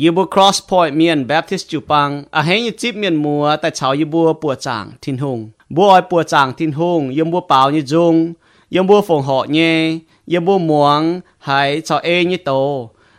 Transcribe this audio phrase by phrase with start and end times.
[0.00, 5.38] ยีบัว cross point เมียน Baptist จูปังอาเฮยจิบเมียนมัวแต่ชาวยีบัวปัวจางทินหง
[5.74, 8.14] บัวอ้อยปัวจางทินหงยมบัวเปล่ายีจง
[8.74, 9.58] ยมบัวฝงเหาะเย
[10.32, 11.00] ยมบัวหมวง
[11.46, 12.50] หายชาวเอยีโต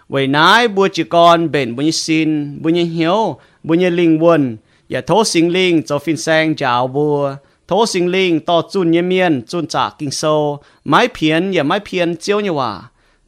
[0.10, 2.30] ไว้นายบัวจีกรเบนบุญสิน
[2.62, 3.20] บุญเหียว
[3.68, 4.44] บุญลิงวน
[4.90, 7.18] อย่าโทษสิงลิงจะฟินแซงจาวบัว
[7.68, 10.22] โทษสิงลิงต่อจุนเยเมียนจุนจากกิงโซ
[10.88, 12.72] ไม้เพียนอย่าไม้เพียนเจียวเนี่ยว่า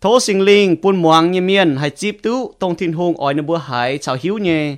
[0.06, 3.98] thố sinh linh buôn muang như miên hay chip tú tông hùng ỏi nửa hải
[3.98, 4.76] chào hiếu nhé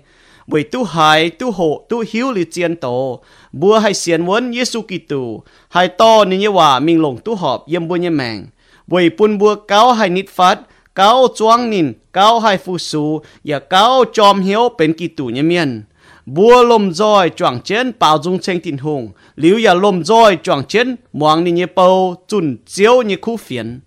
[0.47, 3.19] bởi tu hải tu hộ, tu hiếu lì chiên tổ.
[3.51, 7.68] Bùa hay xiên vốn Giêsu Kitô hay to nên như hòa mình lồng tu họp
[7.68, 8.45] yếm bùa như mèng
[8.87, 10.59] bởi buôn bùa cáo hay nít phát,
[10.95, 15.83] cáo chuang nín cáo hay phu su và cáo chom hiếu bên Kitô như miên.
[16.25, 19.09] Bùa lồm roi choàng chén bảo dung tranh tình hùng.
[19.35, 22.57] Liu ya lồm roi choàng chén muang ni như bầu chun
[23.05, 23.79] như khu phiến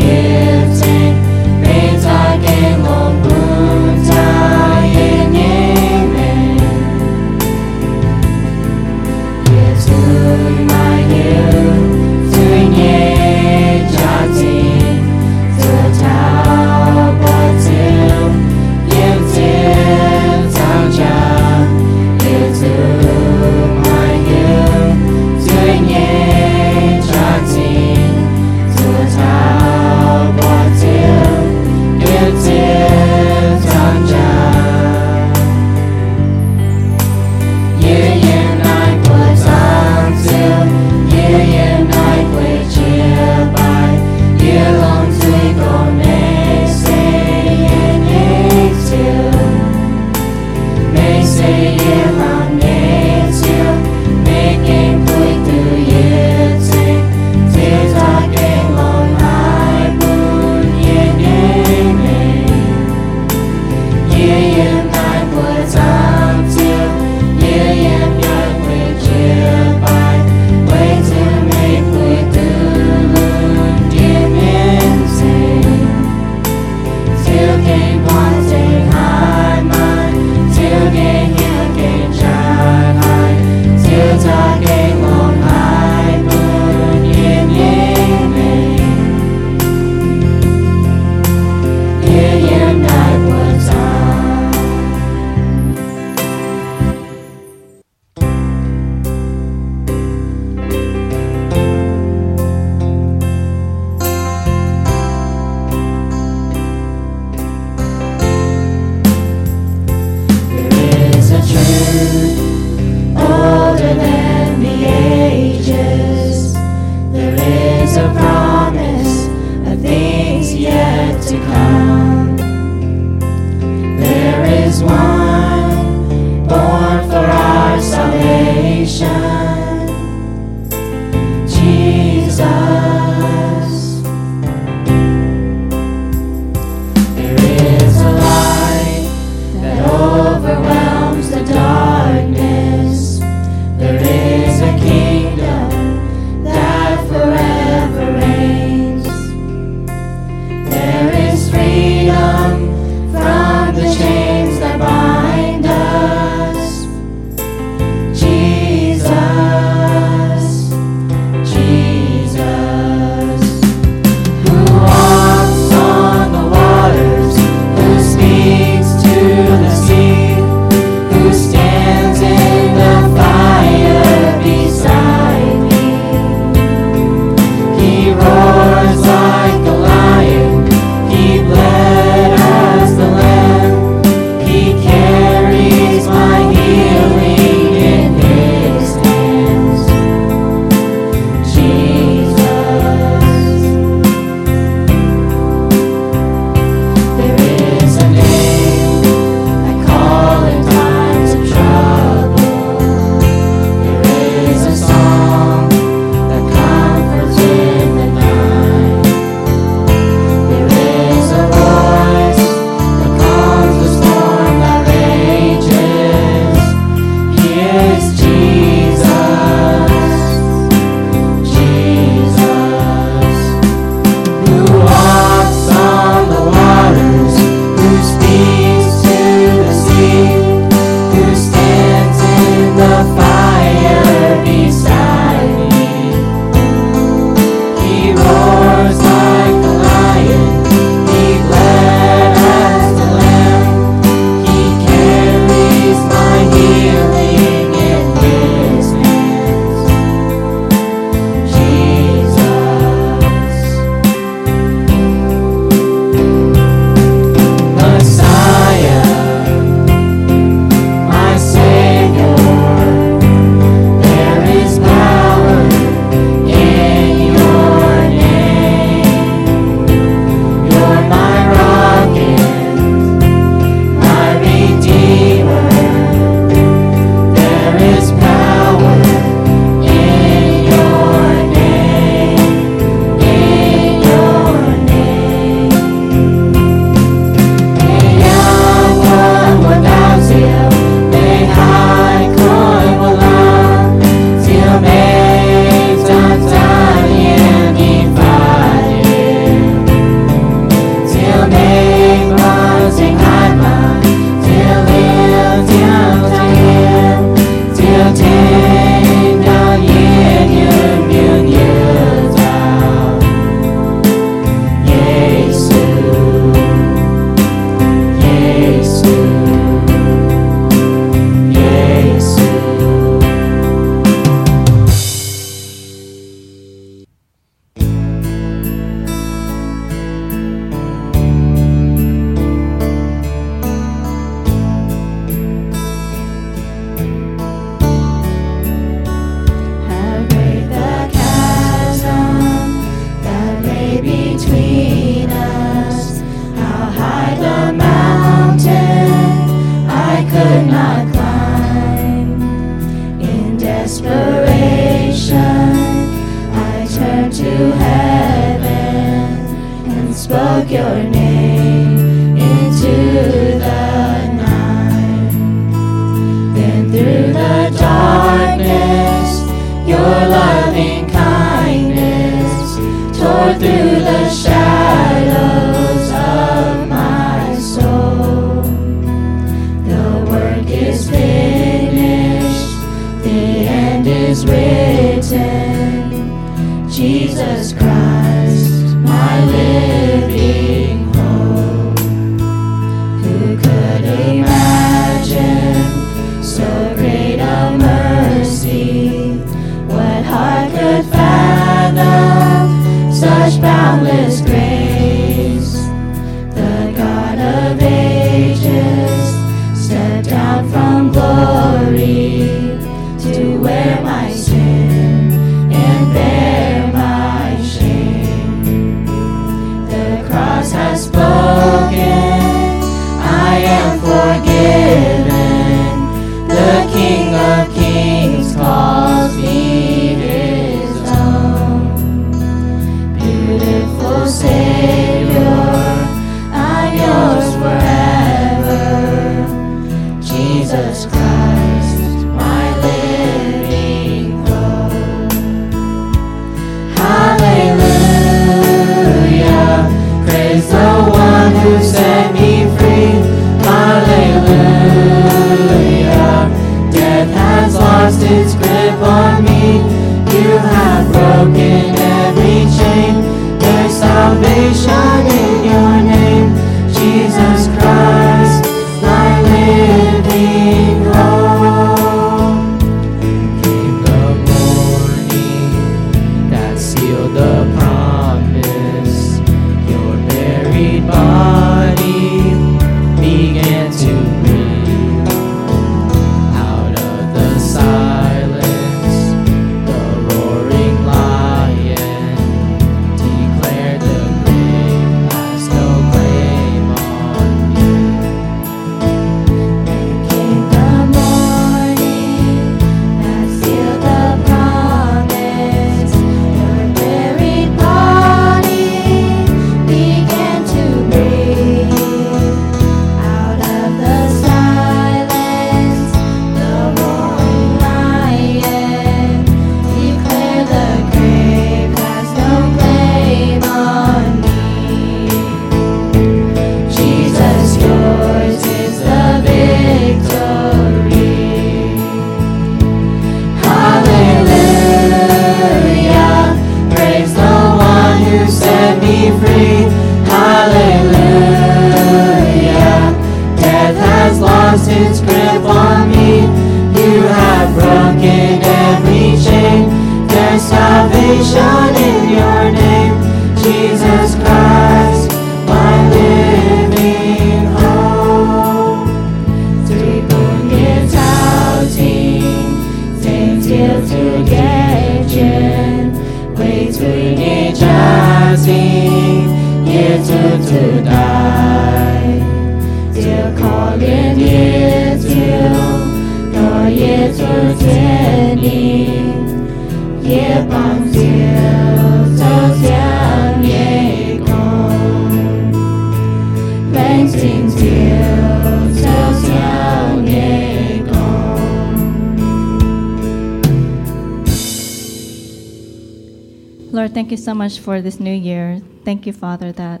[597.20, 598.80] thank you so much for this new year.
[599.04, 600.00] Thank you, Father, that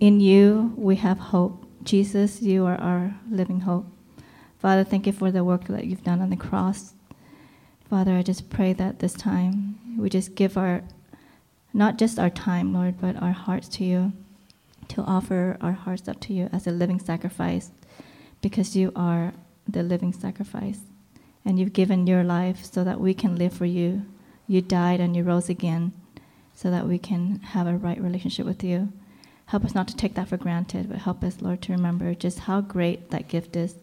[0.00, 1.64] in you we have hope.
[1.84, 3.86] Jesus, you are our living hope.
[4.58, 6.94] Father, thank you for the work that you've done on the cross.
[7.88, 10.82] Father, I just pray that this time we just give our,
[11.72, 14.12] not just our time, Lord, but our hearts to you,
[14.88, 17.70] to offer our hearts up to you as a living sacrifice,
[18.40, 19.34] because you are
[19.68, 20.80] the living sacrifice.
[21.44, 24.04] And you've given your life so that we can live for you.
[24.48, 25.92] You died and you rose again
[26.56, 28.92] so that we can have a right relationship with you.
[29.46, 32.40] Help us not to take that for granted, but help us, Lord, to remember just
[32.40, 33.76] how great that gift is.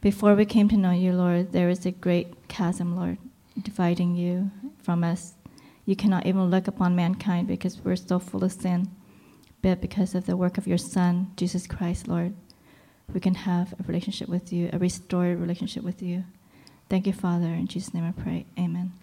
[0.00, 3.18] Before we came to know you, Lord, there is a great chasm, Lord,
[3.60, 4.50] dividing you
[4.82, 5.34] from us.
[5.84, 8.88] You cannot even look upon mankind because we're so full of sin.
[9.60, 12.34] But because of the work of your Son, Jesus Christ, Lord,
[13.12, 16.24] we can have a relationship with you, a restored relationship with you.
[16.88, 17.46] Thank you, Father.
[17.46, 18.46] In Jesus' name I pray.
[18.58, 19.01] Amen.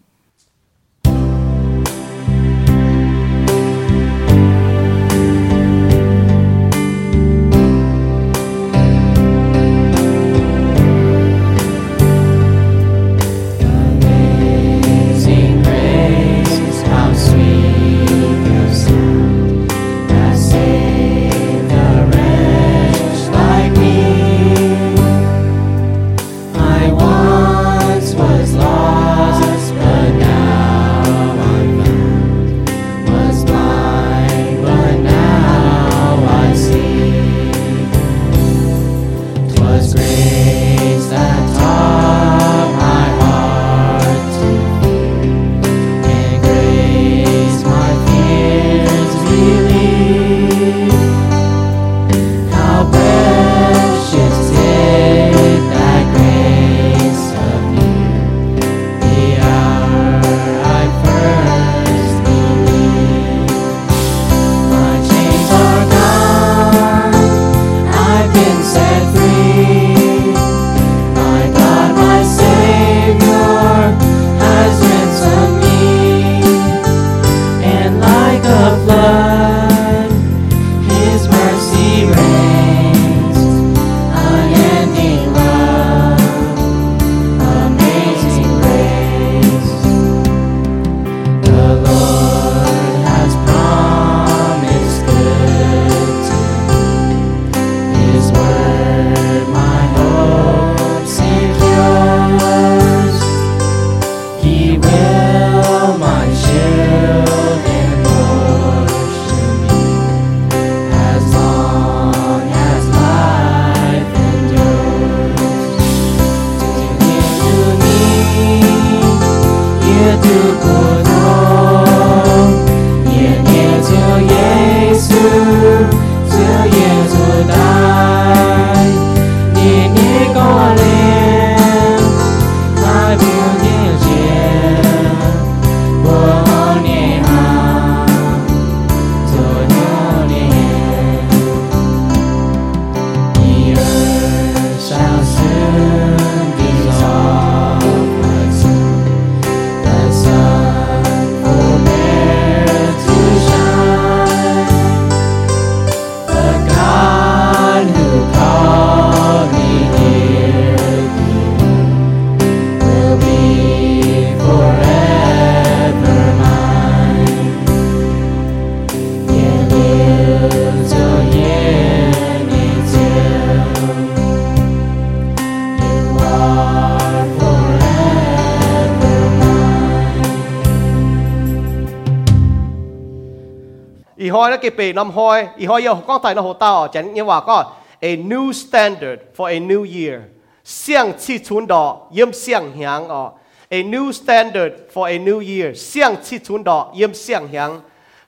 [184.79, 187.65] bề năm hoi y hoi yo con tài nó hồ tao, chẳng như hòa con
[188.01, 190.22] a new standard for a new year.
[190.65, 193.29] Xiang chi chun đỏ, yếm xiang hiang ở
[193.70, 195.77] a new standard for a new year.
[195.77, 197.81] Xiang chi chun đỏ, yếm xiang hiang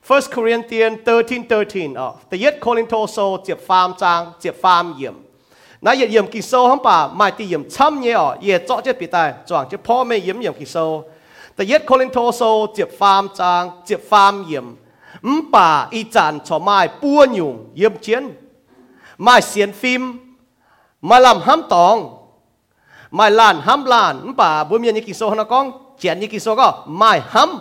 [0.08, 5.14] 1 Corinthians 13:13ở the yet calling to so tiếp phàm trang tiếp phàm yếm.
[5.80, 8.80] Nãy giờ yếm kỳ sâu không bà, mai ti yếm chăm nhé ở yếm cho
[8.84, 11.04] chết bị tai chọn chết po mê yếm yếm kỳ sâu
[11.56, 14.64] the yet calling to so tiếp phàm trang tiếp phàm yếm.
[15.22, 18.30] Ấm bà y chàn cho mai bua nhung yếm chiến.
[19.18, 20.18] Mai xiên phim,
[21.02, 22.16] mai làm hám tòng,
[23.10, 26.20] mai làn hám làn, Ấm bà bua miên như kỳ sô hả nó con, chiến
[26.20, 27.58] như kỳ sô có, mai hám.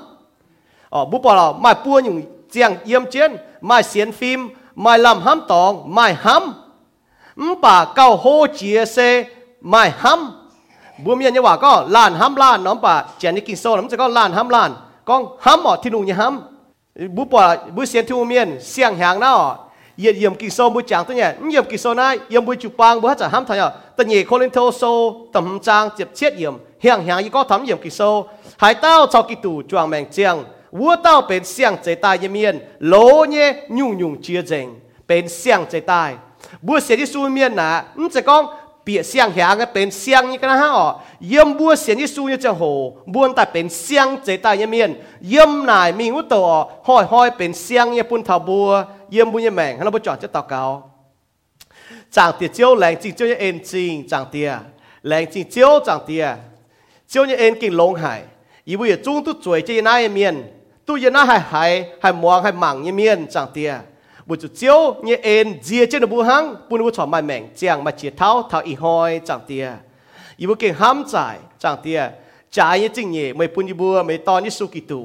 [0.89, 2.21] Ờ, bố bà là mai bua nhung
[2.51, 6.53] chiang yếm chiến, mai xiên phim, mai làm hám tòng, mai hám.
[7.37, 9.23] Ấm bà cao hô chia xe,
[9.61, 10.31] mai hám.
[11.03, 13.83] Bua miên như quả có, làn hám làn, nó bà chiến như kỳ sô, nó
[13.91, 14.73] sẽ có làn hám làn,
[15.05, 16.50] con hám ở thiên đùng như hám
[16.95, 19.67] bu bỏ bu xiên thu miên, xiang hàng nào.
[19.95, 22.71] Yên yếm kỳ sâu bu chàng tôi nhỉ yếm kỳ sâu này yếm bu chụp
[22.77, 25.89] bang bu hết chả ham thay à tất nhiên con lên thâu sâu, tầm trang
[25.97, 26.53] chụp chết yếm.
[26.83, 28.27] Hàng hàng y có thắm yếm kỳ sâu.
[28.57, 30.43] Hải tao cho kỳ tủ chuang mèn chiang.
[30.71, 32.59] Vua tao bên xiang chế tai yếm miên.
[32.79, 34.69] Lố nhé, nhung nhung chia rèn.
[35.07, 36.15] Bên xiang chế tai.
[36.61, 38.45] Bu xiên đi miên nà ừ chỉ con
[38.83, 40.87] เปียเสียงแหงเป็นเสียงนี่ก็นะฮะอ๋อ
[41.27, 42.63] เยี่ยมบัวเสียงยิสูยจะโห
[43.13, 44.89] บัวแต่เป็นเสียงเจตายเมียน
[45.29, 46.47] เยี่ยมนายมีงูตัว
[46.87, 48.67] ห้อยห้อยเป็นเสียงเนี่ยปุ่นทาบัว
[49.11, 50.63] เยี่ยมบุญยแมงฮัลโหลจอดจะต่อเกา
[52.15, 54.49] จางเตียเจียวแหลงจริงเจียวเอ็นจริงจางเตีย
[55.05, 56.23] แหลงจริงเจียวจางเตีย
[57.09, 58.21] เจียวเนี่ยเอ็นกิ่งลงหาย
[58.67, 60.35] อีบุยจุ้งตุ้ยจวยเจียนายเมียน
[60.87, 61.71] ตุ้ยนาหายหาย
[62.03, 63.71] หายมองหายหมังนี่ยเมียนจางเตีย
[64.27, 69.65] บุจุเจียวเนี่ยเอ็นเจียเจนบุหังปุนบุชอมมาแมงเจียงมาเจียเท้าเท้าอีหอยจังเตีย
[70.39, 71.99] อีบุเก่งห้ามจ่ายจังเตีย
[72.55, 75.01] จ่ายเนี่ยจริงเนี่ยไม่ปุนยบัวไม่ตอนนี้สุกิตู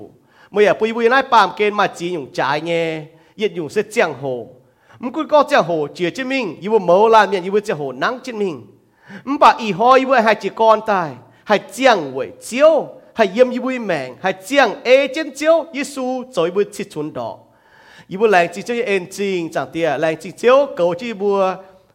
[0.51, 2.87] ไม่อยากปุยบุยนายปามเกณฑ์มาจีหยุ่งจ่ายเนี่ย
[3.37, 4.23] เย็ดหยุ่งเสียเจียงโห
[5.03, 8.55] มันก็ก็เจียงโหเจียเจมิงอีบุเมาลาเมียนอีบุเจียงโหนังเจมิง
[9.27, 11.11] มันป่าอีหอยบุให้จีกอนตาย
[11.49, 12.73] ให้เจียงเว่ยเจียว
[13.17, 17.37] ให้เยี่ยมอีบุยแมงให้เจียงเอเจนเจียวยิสูจอยบุชิชุนดอก
[18.09, 21.41] 一部冷静这些眼睛长第二，冷静只有狗这部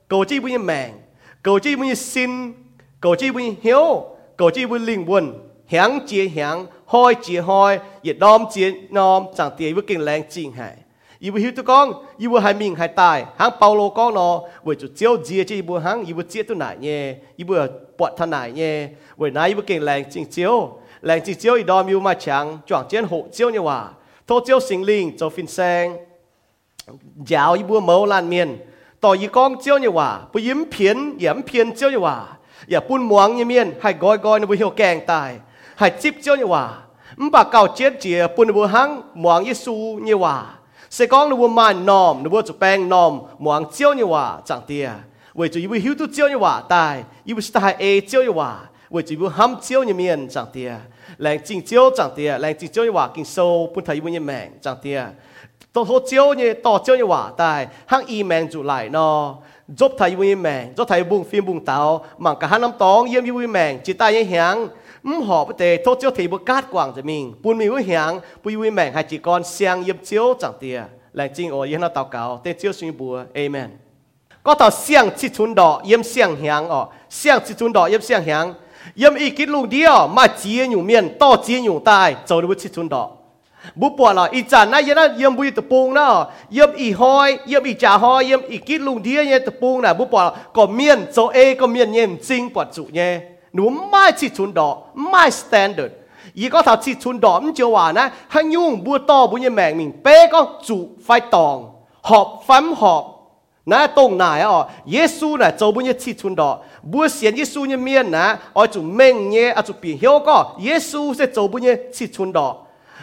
[0.09, 0.93] 狗这部的命，
[1.41, 2.53] 狗这部的心，
[2.99, 5.33] 狗这部的 hiểu，狗这部灵魂，
[5.69, 10.77] 想接想，开接开，也 nom 接 nom 长第二部更冷静海。
[11.19, 17.17] 伊要晓得讲，伊要系命系大，行保罗讲咯，为就只有接这一部行，伊要接到哪呢？
[17.37, 18.89] 伊要搏他哪呢？
[19.15, 23.97] 为哪伊要更冷静只有冷静只有一道没有嘛强，撞见好只有你话。
[24.31, 25.97] thô chiếu sinh linh cho phin sang.
[27.27, 28.57] Giáo y bùa mâu lan miền
[29.01, 32.25] tỏ y con chiếu như hòa bù yếm phiến yếm phiến chiếu như hòa.
[32.71, 35.35] Ya bùn muang như miền hay gói gói nó bu hiểu kèng tài.
[35.75, 36.77] Hay chip chiếu như hòa.
[37.31, 40.45] Bà cao chết chìa bùn bù hăng muang y su như hòa.
[40.89, 44.39] Sẽ con nó bùa màn nòm, nó bùa chụp bèng nòm muang chiếu như hòa,
[44.45, 44.89] chẳng tia
[45.33, 47.03] vậy chú y bùa hiểu tu chiếu như hòa, tài.
[47.25, 48.59] Y bu sai e chiếu như hòa.
[48.89, 50.73] Vậy chú y bu hâm chiếu như miền chẳng tia
[51.21, 54.11] làng chín chiếu chẳng tiề làng chín chiếu như hòa kinh sâu bún thấy bún
[54.11, 55.03] như mèn chẳng tiề
[55.73, 59.35] tổ thô chiếu như tổ chiếu như hòa tại hang y mèn chủ lại nó
[59.77, 62.71] giúp thấy bún như mèn giúp thấy bung phim bung tàu mảng cả hai năm
[62.79, 64.67] tóng yếm như bún mèn chỉ tay như hiang
[65.03, 67.33] mắm họ bê tê thô chiếu thì bút cát quảng cho mình.
[67.41, 70.81] Bún mì bún hiang bún bún mèn hai chỉ con sang yếm chiếu chẳng tiề
[71.13, 73.23] làng chín ôi yên nó tàu cáo tên chiếu suy bùa.
[73.33, 73.69] Amen.
[74.43, 76.85] Có tàu xiang chỉ chun đỏ yếm xiang hiang ở.
[77.09, 78.53] Xiang chỉ chun đỏ yếm xiang hiang
[78.95, 82.41] yếm ít kí lùng đi ở mà chia nhung miền to chia nhung tai cho
[82.41, 83.09] được chích chun đó
[83.75, 86.27] bố bỏ là ít chả na giờ đó yếm bùi tập bông đó.
[86.49, 89.81] Yếm ít hoi yếm ít chả hoi yếm ít kí lùng đi nhé tập bông
[89.81, 93.19] này bố bỏ là có miền cho e có miền nhé chính bỏ chủ nhé.
[93.53, 95.93] Nếu mai chích chun đó mai standard.
[96.33, 98.09] Ý có thảo chích chun đó cũng chưa hòa nè.
[98.27, 101.71] Hang nhung bùa to bùi nhé mẹ mình bé có chủ phải tòng.
[102.01, 103.17] Họp phắm họp.
[103.65, 105.51] Nãy tông nãy à, Giêsu nãy
[106.21, 109.97] chun đó bua xiên Giêsu như miên nà ở chủ mèn nhé ở chủ biển
[110.01, 112.55] hiếu có Giêsu sẽ châu bu nhé chỉ chun đỏ.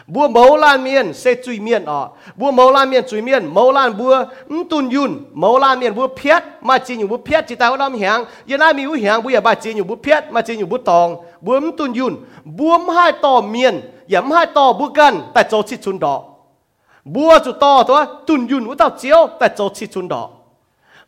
[0.06, 2.08] Bua mẫu lan miên sẽ truy miên ở.
[2.36, 5.94] Bua mẫu lan miên truy miên mẫu lan bua um tun yun mẫu lan miên
[5.94, 8.96] bua piết mà chỉ nhiều bua piết chỉ tao làm hàng giờ nay mi u
[9.04, 11.16] hàng bua bà chỉ nhiều bua piết mà chỉ nhiều bua tòng.
[11.40, 15.62] Bua um tun yun bua hai tò miên yếm hai tò bua gần tại châu
[15.62, 16.22] chỉ chun đỏ.
[17.04, 20.28] Bua chủ to thôi tun yun u tao chiếu, tại châu chỉ chun đỏ.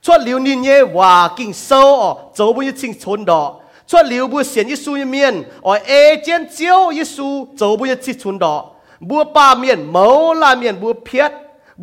[0.00, 3.54] 出流年耶华经收哦做面其中的。
[3.88, 8.74] 出流不显耶稣一面，而爱见教耶稣，走不一起存到。
[9.08, 10.06] บัวป่าเมียนเมา
[10.40, 11.30] ลาเมียนบัวเพียด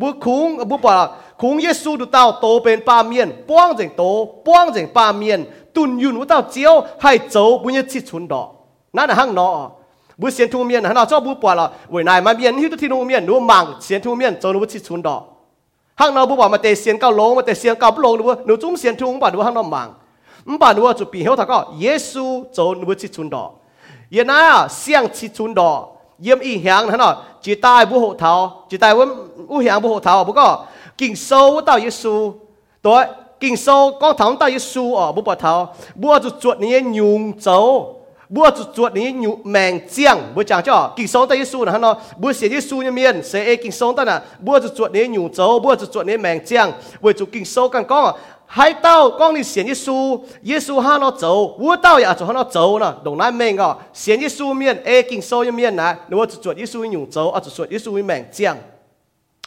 [0.00, 0.94] บัวคุงบัวป่า
[1.40, 4.02] คุงเยซูดูเต้าโตเป็นป่าเมียนป้องเจงโต
[4.46, 5.40] ป้องเจงป่าเมียน
[5.74, 8.48] ตุนยุนว่าเต้าเจียวให้เจ้าบุญยชิชุนดอก
[8.96, 9.48] นั่นหังนอ
[10.20, 15.22] บุวเสียนทูเมียนหันเอาเจ้าบัวป่าละเวนายมาเมียนที่ตุทินูเมียนนูมังเสียนทูเมียนโจนุวชิชุนดอก
[16.00, 19.88] ห้างนอบุวป่ามาเตเสียนเก้าลงมาเตเสียนเกาาลงดูหนูจุ้มเสียนทูงป่าดูห้างนอมัง
[20.62, 23.50] ป่าดูว่าจุปีเฮาถ้าก็เยซูโจนุวชิชุนดอก
[24.12, 24.40] เยน่า
[24.78, 25.80] เสียงชิชุนดอก
[26.22, 29.82] yếm y hiang hắn nói chỉ tai bu hộ thảo chỉ tai vẫn u hiang
[29.82, 30.64] bu hộ thảo bu có
[30.98, 32.32] kinh sâu tao Giêsu
[32.82, 33.04] tối
[33.40, 35.74] kinh sâu con thắng tao Giêsu ở bu bỏ thảo.
[35.94, 37.96] Bu chuột chuột này nhung châu,
[38.28, 40.32] bu chuột chuột này nhung mèn chiang.
[40.34, 43.22] Bu chẳng cho kinh sâu tao Giêsu là hắn nói bu sẽ Giêsu như miền
[43.24, 44.18] sẽ kinh sâu tao nè.
[44.38, 46.72] Bu chuột chuột này nhung châu, bu chuột chuột này mèn chiang.
[47.00, 48.12] Với chuột kinh sâu càng có
[48.45, 48.45] 用走，不就做你命将，为就经收咁讲。
[48.53, 55.75] hai tao con đi xiên Giêsu Giêsu ha nó走我到呀就哈nó走呢懂那命啊xiên Giêsu miền e kinh sâu như miền
[55.75, 58.57] này nếu mà chuột Giêsu dùng走啊就chuột Giêsu miền giang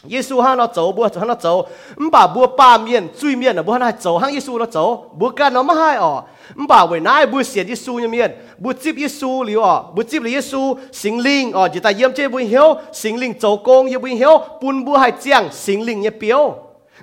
[0.09, 10.25] Giêsu ha nó走不哈nó走唔把不八面最面的不哈nó 走哈 Giêsu nó 走不干nó mà hai哦唔把为哪不xiên Giêsu như miền 不接 Giêsu 了哦不接了
[10.27, 16.47] Giêsu 心灵哦就在 yếm 这不 hiểu 心灵做工也不 hiểu 本不还讲心灵也标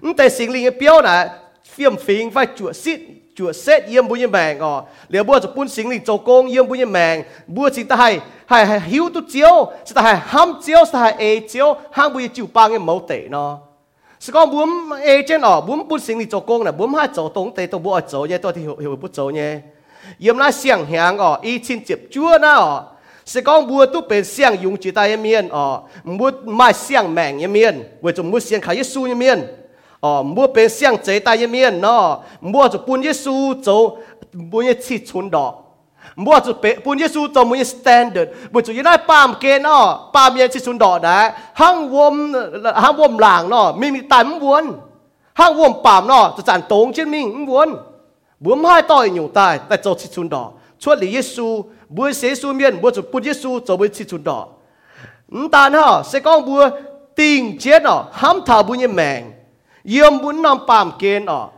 [0.02, 1.30] 唔但心灵也标呢
[1.77, 2.99] phiêm phiền phải chùa xít,
[3.35, 6.67] chùa xét yếm bùi mèng ờ liệu bùa cho bún xính lì, châu công yếm
[6.67, 10.53] bùi mèng bùa chỉ ta hay hay hay hiếu tu chiếu chỉ ta hay ham
[10.65, 13.59] chiếu ta hay ê chiếu ham bùi chịu bang cái mẫu tệ nó
[14.19, 17.07] sự con bướm ê trên ở bướm bún xính lì, châu công là bướm hai
[17.15, 19.59] châu tống tệ tôi bùa châu nhé tôi thì hiểu hiểu bút châu nhé
[20.19, 22.83] yếm là xiang hàng ờ y chín chụp chúa na ờ
[23.25, 27.15] sự con bùa tu bên xiang dùng chỉ ta yếm miên ờ bùa mai xiang
[27.15, 29.41] mèng yếm miên với chúng bùa xiang khai Giêsu yếm miên
[29.99, 33.97] 哦，莫别想这大一面喏，莫就搬耶稣走，
[34.51, 35.55] 搬耶七寸的，
[36.13, 42.31] 莫就别搬耶稣走，搬耶 standard，莫就一来巴姆给喏，巴姆耶七寸的来，行我们
[42.75, 44.75] 行我们郎喏，没没但唔稳，
[45.33, 47.79] 行我们巴姆喏就站东前面唔稳，
[48.43, 54.47] 我们还到牛带，再走七寸的，出嚟耶稣，搬耶稣面，莫就搬耶稣走，搬七寸的，
[55.33, 56.73] 唔但哈，谁讲搬
[57.15, 59.33] 定接喏，喊他搬耶命。
[59.87, 61.49] yếm bún nam pam kên ọ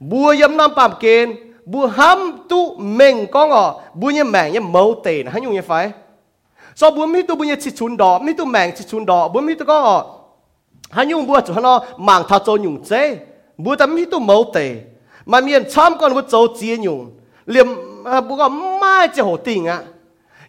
[0.00, 4.60] bua yếm nam pam kên bua ham tu mình con ọ bua như mèn như
[4.60, 5.90] mâu tề hay nhung như phải
[6.74, 9.28] so bua mi tu bua như chích chun đỏ mi tu mèn chích chun đỏ
[9.28, 10.04] bua mi tu con ọ
[10.90, 13.18] hay nhung bua cho nó màng thao cho nhung chế
[13.56, 14.76] bua ta mi tu mâu tề
[15.26, 17.10] mà miền chăm con bua châu chia nhung
[17.46, 17.66] liềm
[18.12, 19.84] eh, bua có mai chỉ hổ tình ạ à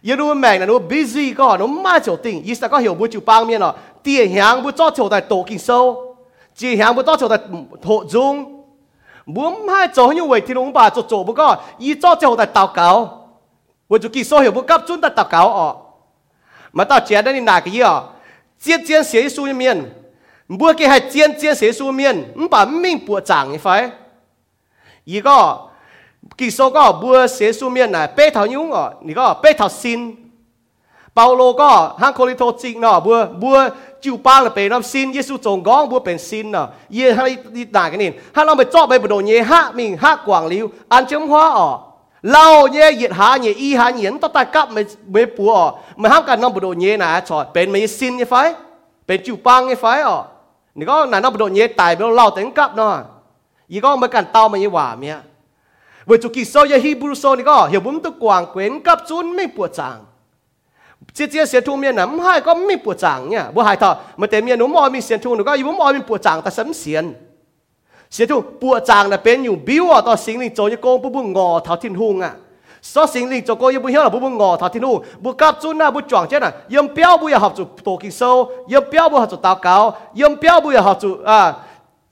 [0.02, 2.94] yêu nu mèn là nu busy có nó ma chỗ tình ý sao có hiểu
[2.94, 6.13] bu chịu bang miên nó tiền e hàng bu cho chỗ tại tổ kinh sâu
[6.56, 7.36] chỉ hàng bữa đó cho ta
[7.82, 8.64] thổ dung.
[9.26, 12.36] Muốn hai chỗ như vậy thì ông bà chỗ chỗ bữa có ý cho cho
[12.36, 13.28] ta tàu cáo.
[13.88, 15.76] Vậy chú kỳ số hiểu bữa cấp chúng ta tàu cáo ọ.
[16.72, 18.02] Mà tao chén đây là cái gì ọ?
[18.60, 19.92] Chiến chiến xế su miền
[20.48, 23.90] bữa kia hay chiến chiến xế su miền ông bà mình bữa chẳng như phải.
[25.04, 25.68] Y có,
[26.36, 28.90] kỳ số có bữa xế su miền này, bê thảo nhúng ọ.
[29.02, 30.14] 你 có, bê thảo xin.
[31.16, 33.68] Paulo có, hang cô chính nó bữa bữa
[34.03, 37.23] จิกเนาะบัวบัวจิวป้าเลยเป็นน้ำซินเยซูจงก้องบัวเป็นซินเนาะเย่ให้
[37.55, 41.69] ดีต่างกันนี่ถ้าเราไปจ่อไปบดเย่ฮะมิงฮะกวางลิวอันเชิงหัวอ๋อ
[42.31, 45.65] เราเย่เหยียดหาเย่อีหาเหยียนต้องตายกับไม่ไม่ปัวอ๋อ
[45.99, 48.35] ไม่ห้ามกันน้องบดเย่นะชอยเป็นไม่ซินยังไฟ
[49.05, 50.17] เป็นจิวป้างยังไฟอ๋อ
[50.77, 52.91] นี่ก็นายน้องบดเย่ตายไปเราแต่งกับเนาะ
[53.71, 55.17] ยี่ก็มากันเต้ามายี่หว่าเมีย
[56.07, 59.97] เวจุกิโซยฮีบรูโซนี่ก็เหี่ยวบุ้มตุกวางเกวนกับจุนไม่ปวดจาง
[61.14, 63.50] chỉ chỉ xiên thu miền nằm hai có mi bùa chẳng nha.
[63.54, 65.92] Bùa hai thọ, mà để miền nó mò mi xiên thu nó có yêu mò
[65.92, 67.14] mi bùa chẳng ta sắm xiên
[68.10, 70.76] xiên thu, bùa chẳng là bên nhiều biểu ở à, tao sinh linh cho như
[70.76, 72.30] con bùa bùa ngò thảo thiên hùng à.
[72.82, 75.04] So sinh linh cho cô yêu bùa hiếu là bùa bùa ngò thảo thiên hùng
[75.18, 76.52] bùa cáp chun na bùa chọn chết à.
[76.68, 79.96] Yếm béo bùa học chủ tổ kinh sâu, yếm béo bùa học chủ tao cáo,
[80.14, 81.54] yếm béo bùa học chủ à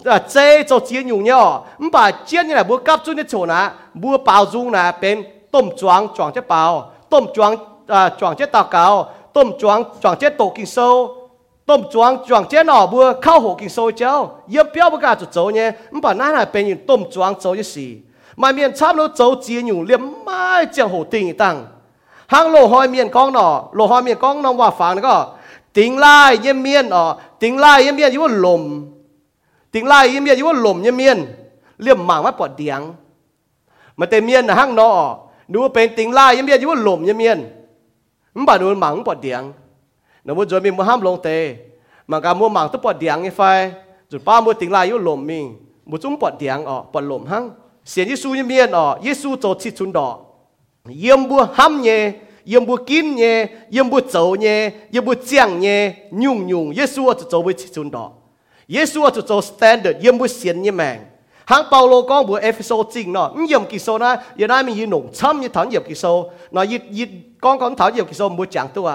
[0.04, 3.22] à chế cho chiến nhung nhau không phải chiến như là bùa cáp chun như
[3.28, 8.10] chỗ nà bùa bao dung nà bên tôm choáng choáng chết bao tôm choáng à
[8.20, 11.16] choàng chết tao cáo tôm choàng choàng chết tổ kinh sâu
[11.66, 15.16] tôm choàng choàng chết nọ bữa khao hồ kinh sâu cháu yếm béo bữa cả
[15.32, 17.96] chỗ nhé không phải nãy là bên những tôm choàng châu như gì
[18.36, 21.66] mà miền chăm nó châu chia nhung liếm mai chẳng hồ tình tăng
[22.26, 25.26] hàng lô hoi miền con nọ lô hoi miền con nong hòa phàng nó
[25.72, 28.86] tiếng lai yếm miền ọ tiếng lai yếm miền yếu lồm
[29.70, 31.26] tiếng lai yếm miền yếu lồm yếm miền
[31.78, 32.94] liếm mảng mắt bọt điang
[33.96, 35.16] mà tên miền là hàng nọ
[35.48, 37.61] nếu bên tiếng lai yếm miền yếu lồm yếm miền 唔把นูมัง
[38.47, 39.43] ปอดเดียง
[40.25, 41.29] นมุจมีมุห้ามลงเต
[42.09, 43.41] มันก็มัวมังตัวปอดเดียงไอ้ไฟ
[44.09, 45.45] จุดป้ามัวติงลายยุลมมิง
[45.89, 47.43] มุจุ้มปอดเดียงอ๋อปอดลมหัง
[47.89, 50.07] เสียงยิสูยเมียนอ๋อยิสูโจชิชุนดอ
[50.99, 51.97] เยี่ยมบัวห้ำเย่
[52.47, 53.33] เยี่ยมบัวกินเย่
[53.71, 54.55] เยี่ยมบัวโจเย่
[54.91, 55.77] เยี่ยมบัวเจียงเย่
[56.23, 58.05] ยุ่งยุ่งยิสูจะโจไปชิชุนดอ
[58.73, 60.97] ยิสูจะโจสแตนดาร์ดเยี่ยมบัวเสียนยี่แมง
[61.46, 63.30] hang Paulo con bữa Epheso chính nó.
[63.48, 66.30] Yếm kỳ số na giờ nay mình nồng chăm như thắng yếm kỳ số.
[66.50, 67.08] Nó yết yết,
[67.40, 68.92] con con thắng yếm kỳ số, mua chẳng tua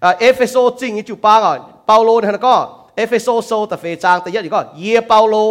[0.00, 1.58] à Epheso chính như chụp ba rồi.
[1.86, 5.44] Paulo này nó có Epheso số tập phê trang tập nhất gì có, ye Paulo.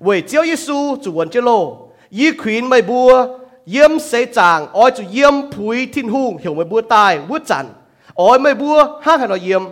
[0.00, 1.76] Vì chiếu Giêsu chủ quân chế lô
[2.10, 3.26] y khuyến mày bùa
[3.64, 7.66] yếm sẽ chàng ôi chủ yếm phùi thiên hùng hiểu mày bùa tai bùa chẳng
[8.14, 9.64] ôi mày bùa hang hay nó yếm?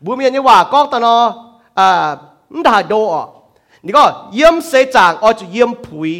[0.00, 1.34] Bùa miền như hòa con ta nó
[1.74, 2.16] à
[2.64, 3.28] đại đồ
[3.84, 6.12] นี่ก็เยี่ยมเสจางออจุเยี่ยมผุย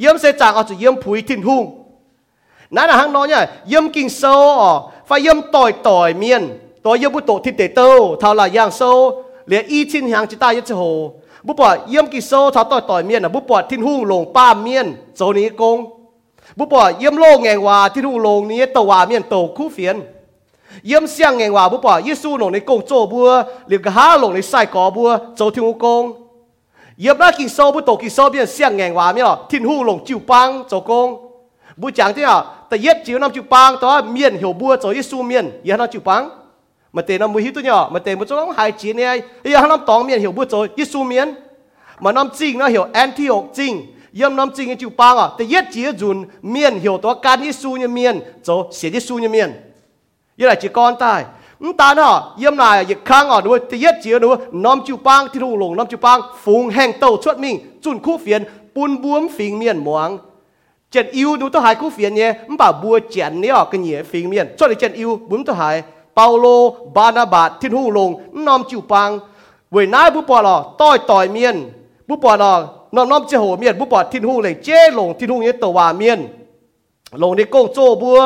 [0.00, 1.64] เยี่ยมเสจางออจุเยี่ยมผุยทิ้นหุ่ง
[2.74, 4.22] นั่นนะฮังน้อยเนี่ยเยี่ยมกินโซ
[4.62, 4.64] อ
[5.06, 6.42] ไฟเยี่ยมต่อยต่อยเมียน
[6.84, 8.82] ตัวเยี่ยมบุตโตทิเตเต้าท่าลายย่างโซ
[9.46, 10.82] เหลืออีชิ้นหางจิตายัจโห
[11.46, 15.78] บุปผาเยี่ยกิโซเท่าต่อยต่อยเมียนนะบุปผาทิ้นหุ่ลงป้าเมียนโซนีกง
[16.58, 19.96] บุปผาเยี่ยโลกแงงวาทิ้นหุ่ลงนี้ตะวาเมียนโตคู่เฟียน
[20.86, 23.28] เยี่ยเสียงแงงวาบุปผาเยซูลงในกงโจบัว
[23.66, 26.04] เหลือกะฮาหลงในไส้กอบัวโจทิ้งกง
[27.04, 31.08] ยบนากิโซบุโตกิโซเบียเสียงแงงว่าเนี่ยทินหูหลงจิวปังโจกง
[31.80, 32.36] บุจังที่อ่ะ
[32.68, 36.22] แต่เย็ดจิวน้ำจิวปังตัวเมียนเหี่ยวบัวโจยิสูเมียนยันน้ำจิวปัง
[36.94, 39.10] มาเตน้ำมือหิตุเนี่ยมาเตมุจงหายจีเนี่ย
[39.52, 41.28] ยันน้ำตองเมียนเหี่ยวบัวโจยิสูเมียน
[42.04, 43.72] มาน้ำจริงนะเหี่ยวแอนทิโอกจริง
[44.20, 46.16] ยำน้ำจริงจิวปังอ่ะแต่เย็ดจีจุน
[46.50, 49.50] เมียนเหี่ยวตัวการยิสูเนี่ยเมียนโจเสียยิสูเนี่ยเมียน
[50.38, 51.20] ยี่ไรจีก้อนตาย
[51.60, 55.26] chúng ta nó yếm này dịch khang ở núi tiết chia núi nom chiu pang
[55.32, 58.44] thi thu lùng nom chiu pang phùng hèn tàu xuất mình chun khu phiền
[58.74, 60.18] bùn buông phiền miền muang
[60.90, 64.30] chân yêu núi tôi hai khu phiền nhé bà bùa chèn nhé cái nhẹ phiền
[64.30, 65.82] miền cho đến chân yêu bùn tôi hai
[66.16, 69.18] Paulo Barnabas thiên hùng lùng nom chiu pang
[69.70, 71.72] với nai bùn bò lò tỏi tỏi miền
[72.06, 75.18] bùn bò lò nom nom chia hồ miền bùn bò thiên hùng lệnh chế lùng
[75.18, 76.28] thiên hùng nhé tàu hòa miền
[77.22, 78.18] ลงในกงโจบัว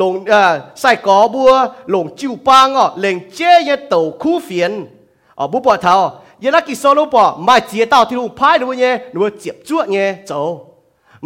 [0.00, 1.50] ลงเออใส่กอบัว
[1.92, 4.72] ลงจิ้วปางอ๋อเลงเจยเต่าคู่เฟียน
[5.38, 5.94] อ๋อบุปผาเทา
[6.40, 10.30] เยลักกิโซลูปอมาเจียเต่าที่ลุงพายดูเงี้ยดูเจ็บจ้วเงี้ยโจ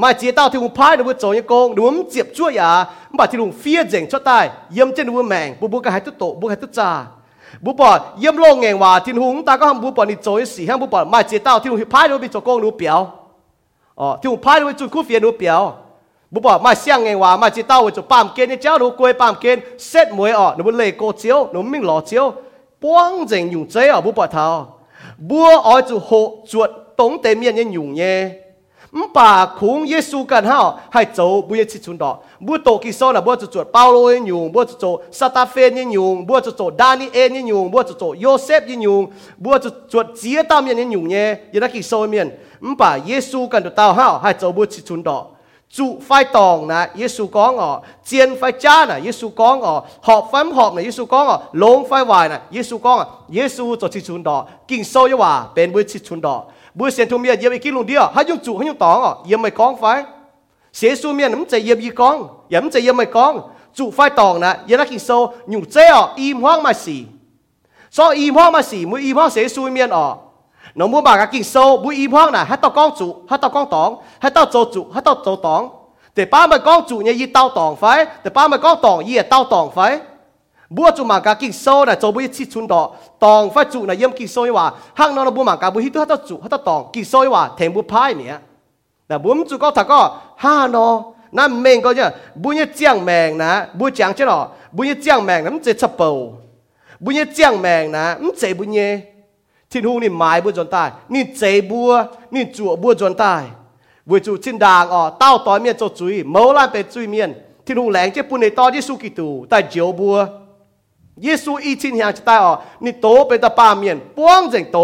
[0.00, 2.70] มาเจียเต่าที่ลุงพายดูโจเงี้ยกงดูมเจ็บจ้วย่า
[3.18, 4.38] บาที่ลุงเฟียเจงชดใต้
[4.76, 6.90] ยี่ยมเจนดูแมงบุบุกห้ตุโตบุกให้ตุจ่า
[7.64, 7.90] บุปอ
[8.22, 13.00] ยี่ยมโลงแงี้ว่าทิ้งหุงตาก็ทำบุปอนี่จยสี่ห้างบุปอมาเจียเต่าที่ลุงพายดูเป็นโจกงดูเปียว
[14.00, 15.62] อ๋อที่ลุพายดูจุดคู่เฟียนดูเปียว
[16.33, 22.25] บุปผามาเสียงเงว่ามาจิตเต้าจะปามเกณฑ์เจ้าหนูกวยปามเกณฑ์เสร็จมวยอ่ะหนูเลยโกเจียวหนูมิ่งหล่อเจียว
[22.83, 24.45] ป้องเจงอยู่ใจอ่ะบุปผาเท้า
[25.29, 26.09] บัวอ้อยจะโห
[26.51, 28.17] จวดตรงเต็มเมียนยังอยู่เนี่ย
[28.99, 30.59] มป่าคุ้งเยซูกันเฮา
[30.93, 34.83] ให้โจบุยชิชุนดอกบัวโตกิโซน่ะบัวจะจวดเปาโลยังอยู่บัวจะโจ
[35.19, 37.05] สตาเฟนยังอยู่บัวจะโจดานิ
[45.69, 49.83] เอลยังอยู่บัวจะโจโยเซฟยังอยู่บัวจะจวดเจียตามยังอยู่เนี่ยยังนักกิโซเมียนมป่าเยซูกันตัวเต้าเฮาให้โจบัวชิชุนดอก trụ phai tòng nè Giêsu có ngọ chiên phai cha nè Giêsu có ngọ
[50.01, 53.75] họp phém họp nè Giêsu có ngọ lông phai vài nè Giêsu có ngọ Giêsu
[53.81, 57.09] cho chi chun đỏ kinh sâu như hòa bên bữa chi chun đỏ bữa xem
[57.09, 59.51] thông miệng yếm cái lùng điêu hay dùng trụ hay dùng tòng ngọ yếm mày
[59.51, 60.03] con phái
[60.73, 63.41] xế su miệng nắm chạy yếm gì con yếm chạy yếm mày con
[63.73, 67.03] trụ phai tòng nè yếm nó kinh sâu nhung chế ọ im hoang mà xì
[67.91, 70.17] so im hoang mà xì mới im hoang xế su miệng ọ
[70.74, 73.37] nó muốn bà cái kinh sâu bùi im hoang là hát tao con chủ hát
[73.37, 75.68] tao con tòng hát tao châu chủ hát tao châu tòng.
[76.16, 78.98] Để ba mươi con chủ nhà y tao tòng phải, để ba mươi con tòng
[78.98, 80.00] y tao tòng phải.
[80.70, 83.87] Bùa chủ mà cái kinh sâu là châu bùi chi chun đỏ, tòng phải chủ
[83.87, 84.72] là yếm kinh sâu hòa.
[84.94, 87.04] Hang nó nó bùa mà cái bùi hít hát tao chủ hát tao tòng kinh
[87.04, 88.38] sâu hòa, thèm bùa phai nè.
[89.09, 91.02] Là bùa chủ có thật có, ha nó
[91.33, 92.02] nó mình có chứ
[92.35, 95.78] bùi như giang mèn nè bùi giang chứ nó bùi như giang mèn nè chết
[95.78, 96.35] chập bầu.
[97.00, 99.00] Bùi như giang mèn nè mình chạy bùi như
[99.70, 101.90] ทิ้นหูนี่หมายบัวจนตายนี่เจบัว
[102.35, 103.42] นี่จั่วบัวจนตาย
[104.09, 107.30] บัวจู่ทิ้นด่างอ๋อเต้าต่อยเมียนจจุยเมาล้านเป็นจุยเมียน
[107.64, 110.16] ทิ้นหูแหลงเจ้าปุ่นในตอนที่สุกิตูแต่เจียวบัว
[111.22, 112.53] เยซูอีทิ้นหางจะตายอ๋อ
[112.84, 114.78] นี่โตเป็นตาป้าเมียนป้วงเจงโต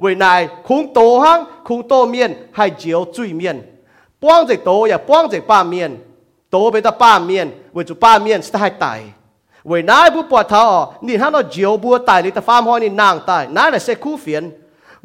[0.00, 3.56] เวนายคุงโตหังคุงโตเมียนให้เจียวจุยเมียน
[4.22, 5.90] ป้วงเจงโตอย่าป้วงเจงป้าเมียน
[6.50, 9.00] โตเป็นตาป้าเมียนเวจูป้าเมียนจะให้ตาย
[9.70, 10.64] เวนายบัวปวดท้า
[11.06, 14.44] นี่ฮานอเจียวบัวตายนี่ตะฟามหอยนี่นางตายนายน่ะเสคู่เฟียน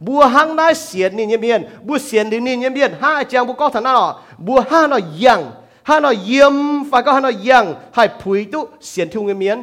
[0.06, 4.00] บัวหังนายเสียนนี่เยี่ยมเยียนบัวเสียนนี่นี่เยี่ยมเยียนห้าเจียงบัวก็ถนัด
[4.46, 5.40] บัวห้านอยัง
[5.90, 6.56] ห้านอเยี่ยม
[6.90, 9.58] ฝ่ายก็ห้านอยังให้ผุยตุเสียนทุ่งเยี่ยมเยียน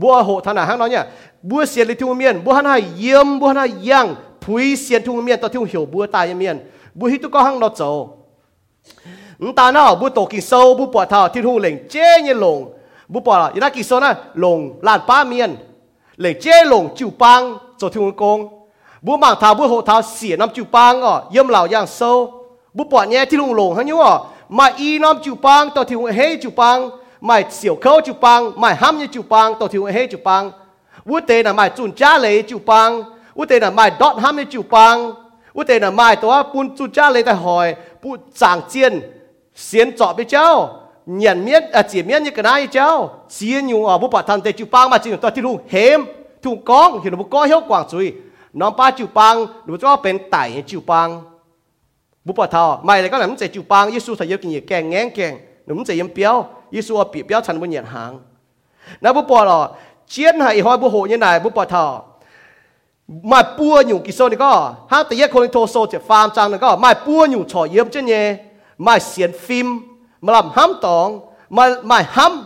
[0.00, 1.04] บัวโหถนัดห้างน้อยเนี่ย
[1.50, 4.06] บัวเสียนลิทุ่งเยี่ยมเยียนบัวหันให้เยี่ยมบัวหันให้ยัง
[4.42, 6.56] ผุยเสียนทุ่งเยี่ยมเยียนต่อทุ่งเหี่ยวบัวตายเยี่ยมเยียน
[6.98, 7.82] บัวฮิตุก็ห้างนอโจ
[9.56, 12.72] ta nào bu tổ kinh sâu bu bỏ thảo thiên hùng lệnh chế như lồng
[13.13, 15.55] บัวตกินโซ่บัวปวดเท้าที่ทุ่งเหล่งเจ๊เนี่ยลง bu bỏ là ina kỳ số na lồng làn ba miền
[16.17, 18.49] lệnh chế lồng chịu bang cho thiên công
[19.01, 22.43] bu mang thảo bu hộ thảo xỉa năm chịu bang ở yếm lão yang sâu
[22.73, 24.17] bu bỏ nhẹ thiên lồng lồng hay nhú à
[24.49, 26.89] mà y năm chịu bang tao thiên hay chịu bang
[27.21, 30.51] mà xỉu khâu chịu bang mà ham như chịu bang tao thiên hay chịu bang
[31.05, 33.03] bu tê là mà chun cha lấy chịu bang
[33.35, 35.13] bu tê là mà dot ham như chịu bang
[35.53, 39.01] u tê là mai tổ bún chú cha lấy tay hỏi bún giảng chiên
[39.55, 43.84] xiên chọ với cháu nhận miết à chỉ miết như cái này cháu xiên nhiều
[43.84, 46.04] ở bố bà thằng tê chịu bang mà chỉ tôi thì luôn hém
[46.42, 48.12] thu con thì nó bố có hiếu quảng suy
[48.52, 51.22] nó ba chịu bang nó cho bên tải chịu bang
[52.24, 54.66] bố bà thằng mày lại có làm sẽ chịu bang Giêsu thầy yêu kinh nghiệm
[54.66, 55.34] kèn ngén kèn
[55.66, 58.20] nó muốn sẽ yếm béo Giêsu ở bị béo thành bố nhận hàng
[59.00, 59.68] nó bố bà là
[60.08, 62.00] chiến hay hỏi bố hộ như này bố bà thằng
[63.32, 64.52] มาปัวอยู่กิโซนี่ก็
[64.92, 68.24] ฮะแต่ยคนโทโซจะฟาร์มจังนี่ก็มาปัวอยู่ฉอเยี่ยมเจเนี่ย
[68.86, 69.68] มาเสียนฟิล์ม
[70.22, 71.20] mà làm hám tòng
[71.50, 72.44] mà mài hám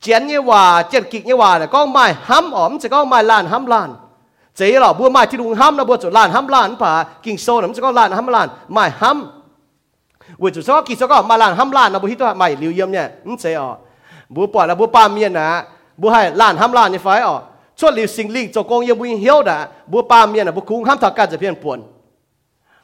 [0.00, 3.24] chén như hòa chén kịch như hòa là có mài hám ổm sẽ có mài
[3.24, 3.94] làn hám làn
[4.54, 7.38] chế là bua mài thì đúng hám là bua chỗ làn hám làn phà kinh
[7.38, 9.30] sâu lắm sẽ có làn hám làn mài hám
[10.38, 12.56] vừa chỗ sau kinh sâu có mài làn hám làn là bua hít thôi mài
[12.56, 13.76] liều yếm nhé ừ chế ở
[14.28, 15.64] bua bỏ là bua pa miên à
[15.96, 17.42] bua hay làn hám làn như phải ở
[17.76, 20.60] cho liều sinh linh cho công yêu bua hiếu đã bua pa miên là bua
[20.60, 21.78] cúng hám thạc cả จะเพียนปวน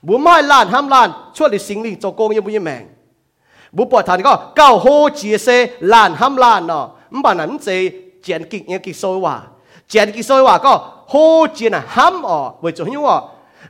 [0.07, 2.83] บัวไม้ลานห้ามลานช่วยหรือสิงลิงโจโกงยังบุญยังแมง
[3.78, 4.86] บุปผทานก็เก้าโฮ
[5.20, 5.48] จีเซ
[5.94, 7.70] ลานห้ามลานเนาะมันบ้านนั้นเจ
[8.22, 9.36] เจียนกิกยังกิกโซว่า
[9.90, 10.74] เจียนกิกโซว่าก็
[11.10, 11.14] โฮ
[11.58, 13.18] จีน่ะห้ามอ๋อเว้ยจะหิวอ่ะ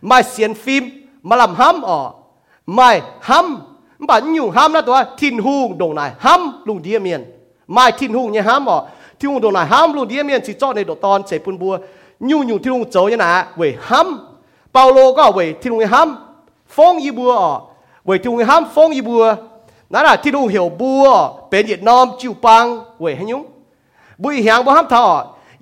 [0.07, 0.83] ไม่เสียนฟิล์ม
[1.29, 1.99] มาลำห้ามอ๋อ
[2.75, 2.89] ไม่
[3.29, 3.47] ห้าม
[3.99, 7.21] มันบ้านอยู่ห้ามนะตัวทินหูดงนายห้ามลุงเดียเมียน
[7.73, 8.77] ไม่ทินหูเนี่ยห้ามอ๋อ
[9.19, 11.73] ที่งโดนไหนห้ามลูกเดียเมียนสิจอในดตอนเสปุนบัว
[12.29, 14.07] ยู่อยู่ที่ลุงโจยนะเวยห้าม
[14.73, 16.07] เปาโลก็เวยที่ลุงห้าม
[16.75, 17.53] ฟงยีบัวอ๋อ
[18.05, 19.23] เวยที่ลุงห้ามฟงยีบัว
[19.93, 21.05] นั่นแหละที่ลุงเหี่ยวบัว
[21.49, 22.65] เป็นเวียดนามจิวปัง
[22.99, 23.43] เวยให้ยุง
[24.21, 25.03] บุยเหียงบัวห้ามท่อ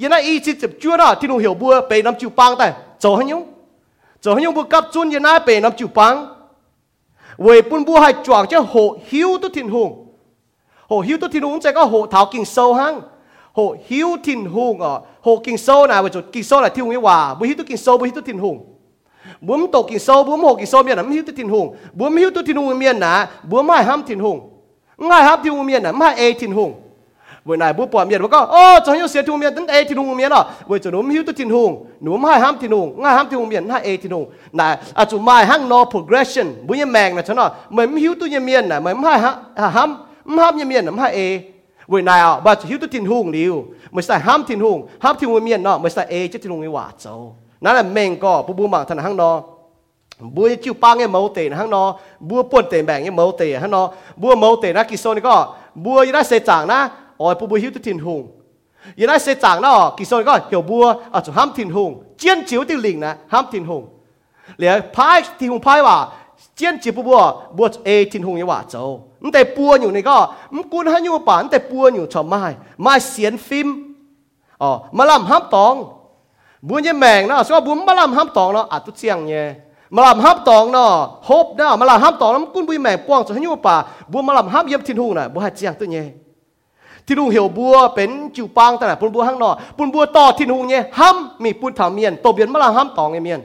[0.01, 2.67] ยันน่ะอีจิตจับจ้วน่ะที่ลุงเหี่ยวบัวเป็นน้ำจิวปังแต่
[3.01, 3.41] โจให้ยุง
[4.21, 6.13] โจให้ยุงบัวกับจุนยันน่ะเป็นน้ำจิวปัง
[7.41, 8.75] เวยปุนบัวให้จวกเจ้าโห
[9.09, 9.89] หิวตุทินหง
[10.87, 12.93] โหหิวตุทินหงใจก็โหเท้ากิ่งโซหัง
[13.53, 16.85] hồ hiếu thiên hùng ở hồ kinh sâu này với chỗ kinh sâu là thiên
[16.85, 18.49] hùng hòa bố hiếu tu kinh sâu bố hiếu tu thiên hùng bố tổ kinh
[18.49, 18.74] sâu bố hồ kinh sâu miền là hiếu tu thiên
[19.46, 21.66] บุ้มตกกี่โซบุ้มหกกี่โซเมียนนะไม่หิวตินหง
[21.98, 23.12] บุ้มหิวตินหงเมียนนะ
[23.50, 24.36] บุ้มไม่ห้ามทินหง
[25.08, 26.70] ง่ายห้ามทินหงเมียนนะไม่เอทินหง
[27.44, 31.70] เวนายบุ้มปอมเมียนว่าก็โอ้จะให้เสียทินหเมียนตั้งเอทินหงเมียนหรอเวจะหนุ่มหิวตินหง
[32.02, 34.24] หนุ่มไม่ห้ามทินหงง่ายห้ามทินหงเมียนไม่เอทินหง
[34.58, 34.66] นะ
[34.98, 39.90] อาจจะไม่ห้างนอ progression บุ้ยังแมงนะฉันหรอเหมือนหิวตัวเมียนนะเหมือนไม่ห้าม
[40.30, 41.20] ไม่ห้ามยังเมียนนะไม่เอ
[41.90, 43.54] เวนายอะบาจะหิวตัวตินหงลิว
[43.92, 47.14] ไม่ใส่ห้ามทินหงห้ามทินหงเมียนเนาะไม่ใส่เอจะตินหงไม่หวาเจ้า
[47.63, 49.35] นั่นแหละเมงก็ปูบูมังทันหังเนาะ
[50.35, 51.87] บัวจิ้วปังเนี่ยเมาเตะหังเนาะ
[52.29, 53.85] บัวป่นเตะแบ่งเนี่ยเมาเตะหังเนาะ
[54.21, 55.35] บัวเมาเตะนะกิโซนี่ก็
[55.83, 56.79] บัวยังได้เสจางนะ
[57.19, 58.21] อ๋อปูบูหิวตัวทินหง
[58.99, 60.83] ยังได้เสจางนะอ๋อกิโซนี่ก็เหี่ยวบัว
[61.13, 63.83] อ่ะจะห้ามทินหงเจียนจิ๋วติลิงนะห้ามทินหง
[64.57, 65.97] เหลือพายทินหงพายว่า
[66.55, 67.19] เจียนจิ๋วบัว
[67.57, 68.83] บัวเอทินหงเนี่ยว่าเจ้า
[69.23, 70.17] มันแต่ปัวอยู่นี่ก็
[70.55, 72.41] มันกุนให้อยู่ป่านแต่ปัวอยู่ชอบไม้
[72.81, 73.67] ไม้เสียนฟิล์ม
[74.61, 75.75] อ๋อมาลำห้ามตอง
[76.68, 79.46] บัวเนี่ยแมงเนาะสว่าบัวมาลำห้ามตองเนาะอาจตุเสียงเนี่ย
[79.94, 80.90] มาลำห้ามตองเนาะ
[81.28, 83.76] ฮบเนาะมาลำห้ามตองแล้วมันกุ้นบุยแมงป้วงจะให้อยู่ป่า
[84.12, 86.06] บัวมาลำห้ามเยี่ยมทินหูน่ะบัวให้เจียงตัวเนี่ย
[87.06, 93.40] ที่ลุงเหี่ยวบัวเป็นจิวปังแต่ละปุ่นบัวข้างนอกปุ่นบัวต่อทินหูเนี่ยห้ามมีปุ่นถามเมียนตัวเบียนมาลำห้ามตองเมียน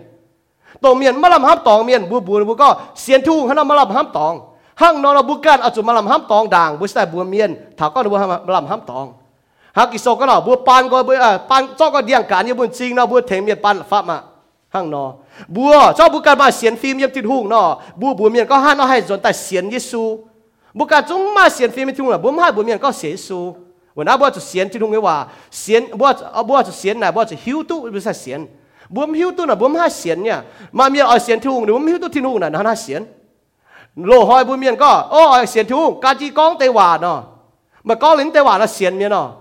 [0.84, 2.70] ตัวเมียนมาลำห้ามตองเมียนบัวบัวบัวก็
[3.02, 4.34] เสียนทุ่งให้เรามาลำห้ามตอง
[4.82, 7.50] ห้างนอนเราบุกันเอาจุมาลำห้ามตองด่างบุษแต่บัวเมียน
[7.80, 8.18] ถาก็บัว
[8.58, 9.06] ลำห้ามตอง
[9.78, 11.16] หากิโซก็เราบัวปานก็บัว
[11.50, 14.18] ปานเจ้อก็เดียงการยี่บุญจริงเนาะบัวเถงเมียนปานฟ้ามา
[14.74, 15.04] ห้างนอ
[15.56, 17.66] บัวชอบบุกันมาเสียนฟิล์มยี่ติดหุ่งเนาะ
[18.00, 20.04] บัวบัวเมียนก็ห้าเนาะให้จนแต่เสียนเยซู
[20.78, 23.40] บุกันจงมาเสียนฟิล์มไม่ทุ่งละบัวมาบัวเมียนก็เสียซู
[23.96, 25.16] วันนั้นบัวจะเสียนที่ทุ่งไงว่า
[25.60, 26.08] เสียนบัว
[26.48, 28.40] บัวจะเสียนไหนบัวจะหิวตู้ไม่ใช่เสียน
[28.96, 30.38] บัวหิวตู้น่ะบัวมาเสียนเนี่ย
[30.78, 33.02] มาเมียเอาเสียนที่หุ่งหรือบัวหิวตู้ที่หุ่งน่ะน่าเสียน
[33.96, 37.24] lô hoi bu miền có ô xiên thu cá chi con tê hòa nó
[37.84, 39.10] mà có lính tê hòa là xiên miền nó mà bảo bu bỏ kỳ sôn
[39.10, 39.40] có hãy tao lồng duy nhiệm lồng hiếu xiên Giêsu tại mình liền anh nàng
[39.40, 39.41] tại vua tao จะตู้เจียวบุป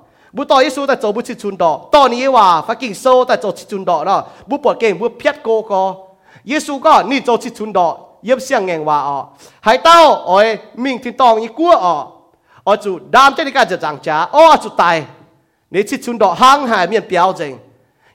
[0.36, 5.82] บุต่อเยซูแต่做不起春ดอกตอนนี้ว่าฟักกิ้งโซแต่做起春ดอกเนาะบุปวดเก่งบุเพียดโกก็
[6.48, 7.92] เยซูก็นี่做起春ดอก
[8.24, 9.18] เย็บเสียงแงว่าอ๋อ
[9.64, 10.46] ให้เต้าอ๋อย
[10.82, 11.94] มิงที่ตองอีกัวอ๋อ
[12.66, 14.96] อ๋อจุดามเจนิกาจะจังจ้าอ๋อจุดตาย
[15.72, 17.54] นี่起春ดอกห้างหายเมียนเปียวจริง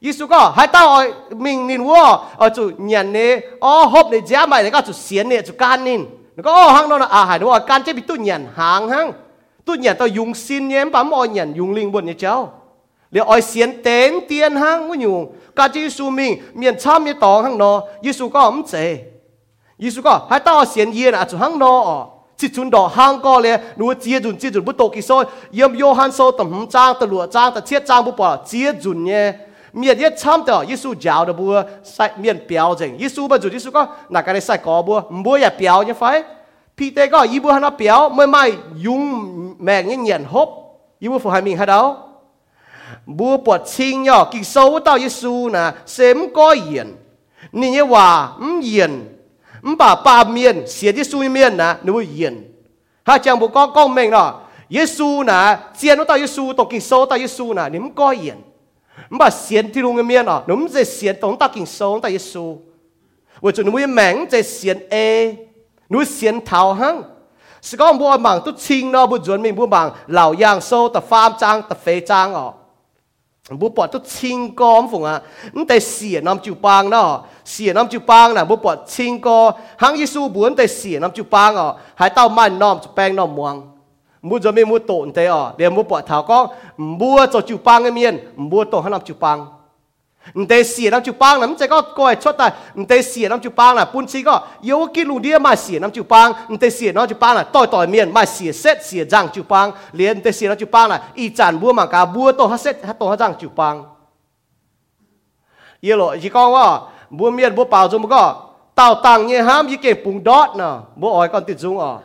[0.04, 4.22] Giêsu có hai tao ở mình nín wo ở chủ nhận nè ở hộp để
[4.26, 6.06] giá mày để có chủ xiên nè chủ can nín
[6.36, 8.90] nó có ở hang đó là à hai đó can chế bị tu nhận hàng
[8.90, 9.12] hang
[9.67, 12.53] tôi nhận tôi dùng xin nhé, em bám oi nhận dùng linh buồn như cháu.
[13.11, 17.45] Để oi xiên tên tiền hang có nhung cả Giêsu mình, miền chăm như tòng
[17.45, 18.99] hang nó Giêsu có ấm chế
[19.79, 22.07] Giêsu có, hai tao xiên yên à chú hang nó
[22.37, 25.25] chỉ chun đỏ hang co lệ nuôi chia chun chia chun bút tổ kỳ soi
[25.53, 28.73] yếm Johann soi tầm hùng trang tầm lụa trang tầm chiết trang bút bỏ chia
[28.83, 29.33] chun nhé.
[29.73, 33.49] Miền yết chăm tờ Giêsu giáo được bùa, sai miền béo chừng Giêsu bây giờ
[33.53, 36.23] Giêsu có, nà cái này sai có bùa bùa ya biểu như phải.
[36.77, 40.49] Peter có ibu hana béo mới mai dùng mẹ nhẹ nhện hốp.
[40.99, 41.97] Ibu phụ hai mình hai đâu
[43.07, 46.97] bùa bột xin nhỏ kỳ sâu tao Giêsu nà, xem có yên
[47.53, 49.19] nị nhé hòa ừm yên
[49.63, 52.53] ừm bà bà miền xia Giêsu miền nà, nếu yên
[53.05, 57.07] ha chàng bố con con mình đó Giêsu nà, chiến tao Giêsu tổng kỳ sâu
[57.07, 58.37] tao Giêsu nè nếu có yên
[59.11, 62.11] ừm bà xiên thì luôn miền đó nếu dễ xiên tổng tao kỳ sâu tao
[62.11, 62.59] Giêsu
[63.41, 65.33] vậy chúng nó mới mảng dễ xiên e
[65.93, 66.97] นูเสียนเท้าหัง
[67.67, 72.55] สก็บัวมังตุชิงนอบุจวนมีบัวมังเหล่ายางโซตะฟามจางตะเฟจางออก
[73.61, 75.17] บุปอตุชิงกอมฝงอ่ะ
[75.55, 77.07] นั่แต่เสียน้ำจูปางเนาะ
[77.51, 79.39] เสียน้ำจูปางน่ะบุปอชิงกอ
[79.83, 81.67] หังยิสูบุนแต่เสียน้ำจูปางอ่ะ
[82.01, 83.55] หายเต้ามันน้อมจูแป้งน้อมมวง
[84.29, 86.39] มูจะไม่มูโตนเตอ่ะเดี๋ยวมูปอเท้าก็
[87.01, 88.15] บัวจะจูปางเงี้ย
[88.51, 89.37] บัวโตหันน้ำจูปาง
[90.35, 103.85] 唔得事諗住幫啦，咁隻個過嚟出但唔得事諗住幫啦，半次個有記錄啲咪事諗住幫，唔得事諗住幫啦，對對面咪事 set 事爭住幫，連唔得事諗住幫啦，一陣冇嘛架冇都黑 set 黑都黑爭住幫。
[105.81, 108.37] 一路一講話冇面冇爆咗冇個，
[108.75, 112.03] 到當嘢喊已經半 dot 呢，冇愛講啲中哦。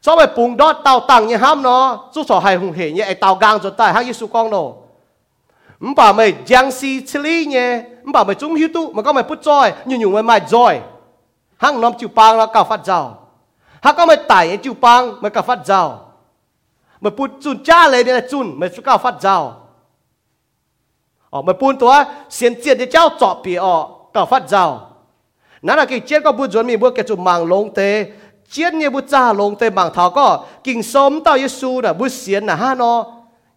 [0.00, 4.81] 所謂半 dot 到當嘢喊呢，就係紅線嘢，到 gang 就帶黑耶穌講咯。
[5.84, 10.80] 唔把咪僵尸吃哩呢，唔把咪中 hiệu tu mà có mày bút joy như nhiều mày mày joy
[11.56, 13.28] hăng năm chịu pang là cả phát giàu
[13.82, 16.12] hàng có mày tải chịu pang mày cả phát giàu
[17.00, 19.56] mày bút chun cha lấy đây là chun mày cả phát giàu
[21.30, 24.88] ờ mày bút tua xiên xiên để cháu chọ bì ờ cả phát giàu
[25.62, 28.06] nãy là cái chết có bút chuẩn mình bút cái chụp màng lông tê.
[28.50, 30.44] Chết như bút cha lông tê màng thảo có.
[30.64, 33.04] Kinh sớm tao Giêsu là bút xiên là ha nó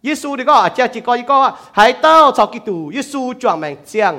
[0.06, 4.14] 耶稣的个，这只个一个海盗找基督，耶稣专门讲，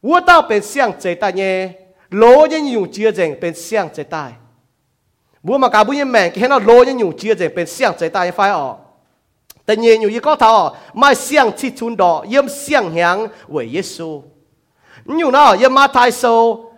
[0.00, 1.74] 我到本乡这带呢，
[2.10, 4.38] 老人用接人本乡这带，
[5.42, 8.78] 我嘛搞不人命，看到老人用接人本乡这带一块哦。
[9.68, 13.68] tự à, à, nhiên nhiều có thọ mà xiang chi chun đỏ yếm xiang hiang với
[13.72, 14.22] Giêsu
[15.04, 16.72] nhiều nó yếm ma Thai sâu.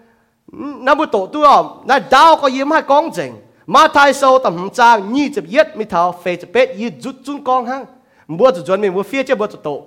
[0.52, 3.32] Nó bu tổ tu à nó đau có yếm hai con rình
[3.66, 7.14] ma Thai sâu tầm trang nhi chụp yết mi thảo phê chụp bết yết rút
[7.24, 7.84] chun con hăng
[8.30, 9.82] mua chủ chuẩn mình mua phía trên mua chủ tổ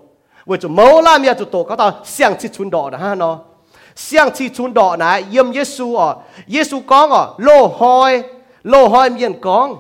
[0.46, 3.40] vừa chủ mẫu la mía chủ tổ có tao xiang chi chun đỏ ha, nó.
[3.96, 6.16] Xiang chi chun đỏ này yếm Giêsu à
[6.48, 8.24] Giêsu con ở, lô hoi
[8.64, 9.76] lô hoi miền con.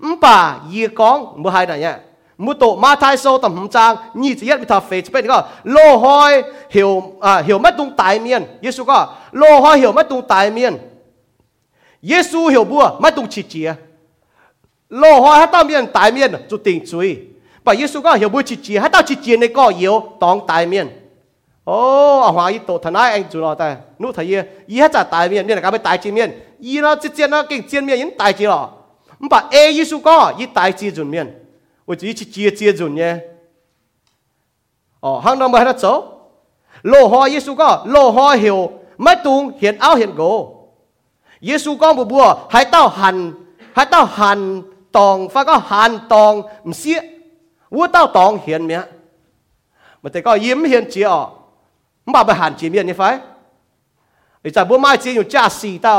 [0.00, 1.98] Ừm bà yê con, mua hai này nhá
[2.38, 5.10] mua tổ ma thai sâu tầm hầm trang, nhị chỉ nhất bị thà phê chỉ
[5.12, 5.42] biết có.
[5.64, 8.44] Lô hoi, hiểu à hiểu mất tung tài miền.
[8.62, 9.14] Giêsu có.
[9.32, 10.76] Lô hoi hiểu mất tung tài miền.
[12.02, 13.74] Giêsu hiểu bùa, mất tung chỉ chia
[14.88, 17.18] lô hoi hát tao miền, tài miền chủ tình chuối
[17.64, 20.40] bà yêu có hiểu bùi chỉ chia hát tao chỉ chia này có yêu đóng
[20.46, 20.88] tài miền
[21.64, 23.76] ô à hòa ý tổ ai anh chủ nó ta.
[23.98, 26.94] Nụ thấy yêu ý hát trả miền nên là cái bài tài miền ý nó
[27.02, 28.68] chỉ chia nó kinh chia miền những tài chi lọ
[29.50, 31.34] e yêu có ý tài chi dùn miền
[31.86, 33.16] ôi chỉ chỉ chia chia nhé.
[35.00, 36.20] Ờ hàng năm mà hát xấu
[36.82, 40.68] lô hoa yêu có, lô hoa hiểu mất tung hiện áo hiện gỗ.
[41.40, 43.32] Yêu có bùa bùa hãy tao hành
[43.74, 44.62] hãy tao hành
[44.92, 47.00] tòng phải có hành tòng mà xía
[47.69, 48.87] 我到当显面，
[50.01, 51.29] 咪哋个ยิ้显字哦，
[52.05, 53.19] 唔把咪行前面你快，
[54.43, 55.89] 你就不买钱要加四刀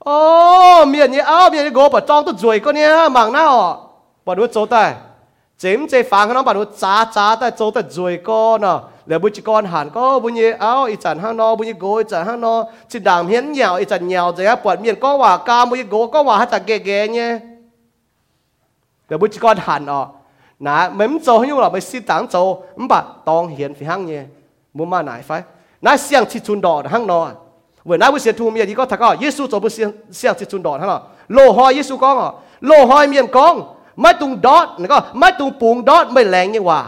[0.00, 3.90] 哦，哦面你拗面你我把装都嘴个呢，忙那哦，
[4.24, 4.94] 把你做得，
[5.56, 8.84] 整只饭可能把你炸炸得做得嘴个呢。
[9.08, 12.54] แล้วบุญกรหันก็บุญเยเอาอีจันห้างนอบุญโกอีจันห้างนอ
[12.90, 17.30] จิดามเห็นเหนียวอีจันเหนียวจะปวดเมียนก็ว่ากามบุญโกก็ว่าให้จักเก๋ๆเนี่ย
[19.06, 20.00] แล้วบุญกรหันอ๋อ
[20.59, 22.39] nà mềm cho hiu là mới xin táng cho
[22.75, 24.23] 唔 bà, tòng hiền phi hăng nhé
[24.73, 25.41] mua mà nải phải
[25.81, 27.29] nãy xiang chi chun đỏ hăng nó
[27.83, 30.35] vừa nãy bữa xiang thu miệng đi có thật à Giêsu cho bữa xiang xiang
[30.39, 32.29] chi chun đỏ hăng nó lô hoi Giêsu con à
[32.61, 33.61] lô hoi miệng con
[33.95, 36.85] mấy tung đót nó có mấy tung bùng đót mới lẹng như hòa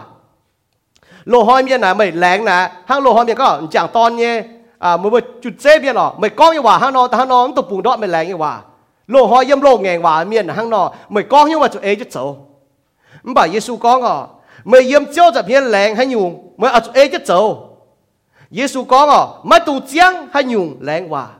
[1.25, 4.43] lô hoi miệng nè mới lẹng nè hăng lô hoi miệng có chẳng ton nhé
[4.79, 7.47] à mới bữa chút chế miệng nó mới con như hòa hang nó hăng nó
[7.55, 8.59] tung bùng đót mới lẹng như hòa
[9.07, 11.95] lô hoi yếm lô ngàn hòa miệng hăng nó mới con như hòa chút ấy
[11.95, 12.48] chút xấu
[13.22, 14.28] 唔把耶稣讲啊，
[14.64, 17.70] 咪验招就片靓系用，咪阿做一做。
[18.50, 21.30] 耶稣讲啊，咪杜将系用靓话。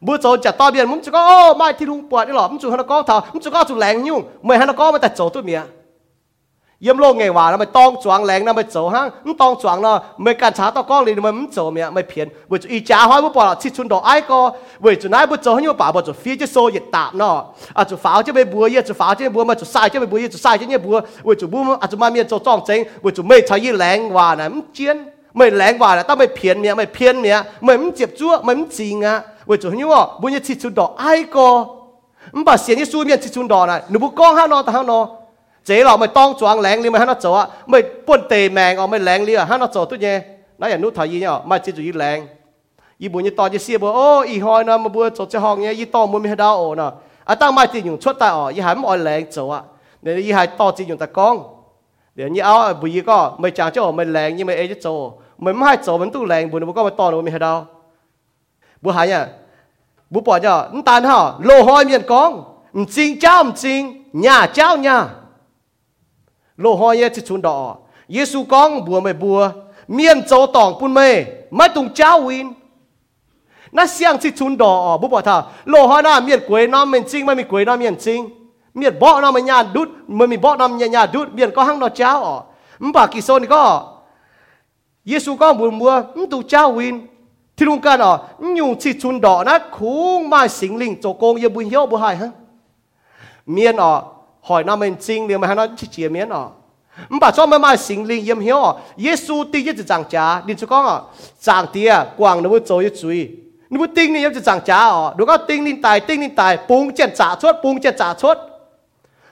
[0.00, 2.48] bữa giờ chả to biển muốn chỉ có ô mai thì hung bọt đi lọ
[2.48, 4.98] muốn chụp hắn có thảo muốn chụp có chụp lẹng nhung mày hắn có mà
[4.98, 5.64] tại chỗ tôi mía yếm
[6.85, 14.39] ยมโลกไงว่านะไม่ต้องจวงแหลงนะไม่เจฮะมันต้องจวงเนาะไม่การช้าต่อกล้องเลยมันไม่เจเมียไม่เพี้ยนเวจุอีจ้าห้อยไม่ปล่อชิดชุนดอกไอ้ก็
[14.81, 17.35] เวจุนายไม่โจให้ยป่าบ่จุฟีจะโซยตัมเนาะ
[17.77, 24.97] อาจุะฟ้าจะไปบัวเยจะฟ้าจะไปบัวมาจุสายจะไปบัวเยจุสายจะเนี่ยบัวเวจุบัวอาจุะมาเมียนโจ้องเจงเวจุไม่ใช้ยี่แหงว่านะมันเจียน
[25.37, 29.15] ไม่แหลงว่นะต้องไม่เพี้ยนเมียไม่เพี้ยนเมียไม่มันเจ็บจั่วไม่มันจริงอะ
[29.47, 31.47] เวจุให้วาบุญจชิดชุนดอกไอ้ก็
[32.35, 34.99] มันบาดเสียนี่สู้เมียนชิดชุนดอกนะหนูบุกก้องห้านอแต่ห้านอ
[35.65, 38.49] chế là mày tông choáng lén li mày hắn nó chỗ á mày buôn tề
[38.49, 40.21] mèn ở mày lén li à hắn nó chỗ tôi nhé
[40.57, 42.27] nãy giờ nút thầy gì nhở mày chỉ chú ý lén
[42.97, 45.41] ý bùn như to như xia bùn ô ý hoi nó mà bùn chỗ chơi
[45.41, 46.83] hòn nhé ý to muốn mày đau ổ nè
[47.25, 49.61] à tăng mai tiền dùng chốt tại ở ý hắn mày lén chỗ á
[50.01, 51.43] nên ý hai to chỉ dùng tại con
[52.15, 55.11] để như áo bùi ý có mày chẳng cho mày lén như mày ấy chỗ
[55.37, 57.65] mày không hai chỗ mày tu lén bùn bùn có mày to nó mày đau
[58.81, 59.27] bùn hai nhá
[60.09, 62.01] bùn bỏ nhở tan hả lô hoi miền
[64.81, 65.09] nhà.
[66.59, 67.55] โลหอยเยจิชุนดอ
[68.13, 69.39] เยซูกองบัวไม่บัว
[69.93, 70.99] เมียนโจตองปุ่นเม
[71.55, 72.47] ไม่ตุงเจ้าวิน
[73.75, 75.35] น่าเสียงจิชุนดอบุบอกท่า
[75.69, 78.19] โลหอน้าเมียนกวยน้ำเมียนจริงไม่มีกวยน้ำเมียนจริง
[78.77, 82.35] เมียนบ่อน้ำมันยาดุดมันมีบ่อน้ำยายาดุดเมียนก็หั่งนอเจ้าอ๋อ
[82.87, 83.61] มปากิโซนก็
[85.07, 86.95] เยซูก็บุญบัวมตุงเจ้าวิน
[87.55, 88.11] ที่ลุงกันอ๋อ
[88.55, 92.29] อยู่จิชุนดอนะคุ้งมาสิงลิงโจโกงเยบุญเยบุหายฮะ
[93.51, 93.93] เมียนอ๋อ
[94.43, 96.49] hỏi nó mình chính liền mà hắn nói chỉ chia miếng à ờ.
[97.09, 98.79] mà bảo cho mày mai xin linh yếm hiểu à ờ.
[98.97, 100.95] Giêsu đi nhất là giảng trả đi cho con ờ.
[100.95, 100.99] à
[101.39, 103.27] giảng tia quăng nó mới chơi chú ý
[103.69, 105.41] nó mới tinh linh yếm chỉ giảng trả à đúng không?
[105.47, 108.37] Tinh linh tài tinh linh tài bùng chèn trả chốt bùng chèn trả chốt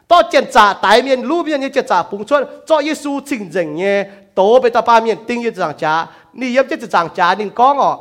[0.07, 3.51] to chèn trả tài miền lũ miền như chèn trả bùng chốt cho Giêsu chỉnh
[3.51, 4.05] dừng nhé.
[4.35, 7.45] Tố bây ta ba miền tinh yếm giảng trả ni yếm là giảng trả đi
[7.55, 7.91] con à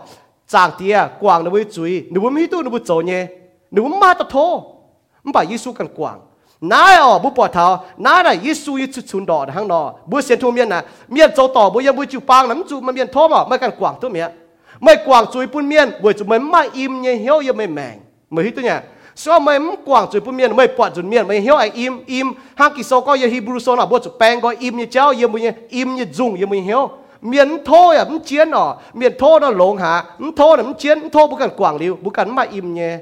[0.49, 3.27] giảng tia quăng nó mới chú ý nó mới mi tu, nó mới chơi nhé.
[3.71, 4.75] Nó mới ma tao thô.
[5.25, 6.21] Mà bảo Giêsu cần quăng
[6.61, 10.21] nãy ở bố bỏ thảo nãy là Giêsu yêu chút chun đỏ hang nọ bố
[10.21, 12.93] xem thu miên nè miên dấu tỏ bố yên bố chịu pang lắm chú mà
[12.93, 14.31] miên thô mà mấy cần quảng thu miên
[14.81, 17.99] mấy quảng chuối bún miên buổi chú mấy mai im nhé hiếu yêu mấy mèng
[18.31, 18.71] mấy hít tu nhỉ
[19.15, 22.33] sau mấy quảng chuối bún miên mấy quạt chuối miên mấy hiếu ai im im
[22.55, 25.11] hàng kỳ sau có yêu Hebrew sau là bố chú bang có im như cháu
[25.11, 26.91] yêu mấy im như dùng yêu mấy hiếu
[27.23, 30.75] miền thô à miền chiến nọ miền thô nó lộn hả miền thô là miền
[30.75, 32.99] chiến thô bố cần quảng liu bố cần mai im nhé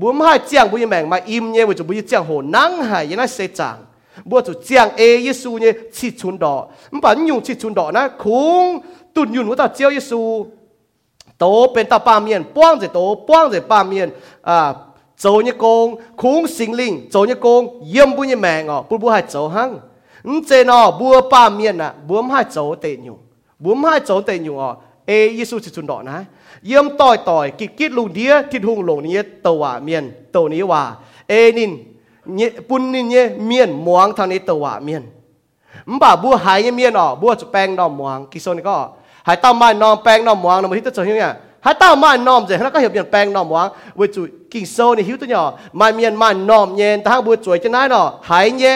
[0.00, 3.76] บุมให้เจียงบุยแมงมาอิมเนี่ยบุจะบุยเจียงโหนังหายยังไงเสจัง
[4.28, 6.62] บัวจะเจียงเอเยซูเนี่ยชิดชุนดอก
[6.92, 8.64] มันปันยุงชิดชุนดอกนะคุง
[9.14, 10.20] ตุนยุนว่าตาเจียวเยซู
[11.38, 14.08] โตเป็นตาปาเมียนป้วงเจโตป้วงเจปาเมียน
[14.48, 14.70] อ่า
[15.20, 15.86] โจเนี่ยกง
[16.20, 19.70] คุงสิงลิงโจเนี่ยกงเยี่ยมบุยแมงอ๋อปุบุให้โจหัง
[20.28, 23.18] นเจนอบัวปาเมียนอ่ะบัวให้โจเตยุง
[23.62, 24.70] บัวให้โจเตยุงอ๋อ
[25.06, 26.18] เอเยซูชิดชุนดอกนะ
[26.67, 30.03] เยี่ยมต่อยต่อยกิกิดลุงเดียทิดหุงหลงนี้ตัวเมียน
[30.35, 30.81] ตัวนี้ว่า
[31.29, 31.71] เอนิน
[32.35, 35.03] เนี่ยปุ่นนี่เนี่ยเมียนมวงทางนี้ตัวเมียน
[35.89, 38.75] มบ่าบัวหายเมียนอ๋อบัวจะแปลงนอมมวงกิโซนก็
[39.27, 41.31] หายต้าไม้นอมแปลงนอมมวงนอมที่ตัวเฮีย
[41.65, 44.21] หายต้าไม้นอมเสร็จแล้วก็เห็นเปลี่ยนแปลงนอมมวงเวจุ
[44.51, 45.47] กิโซนี่หิวตัวเนาะ
[45.79, 48.75] มาเมียนมานอมเย็นทางบัวจวยจะไหนเนาะหายเนี่ย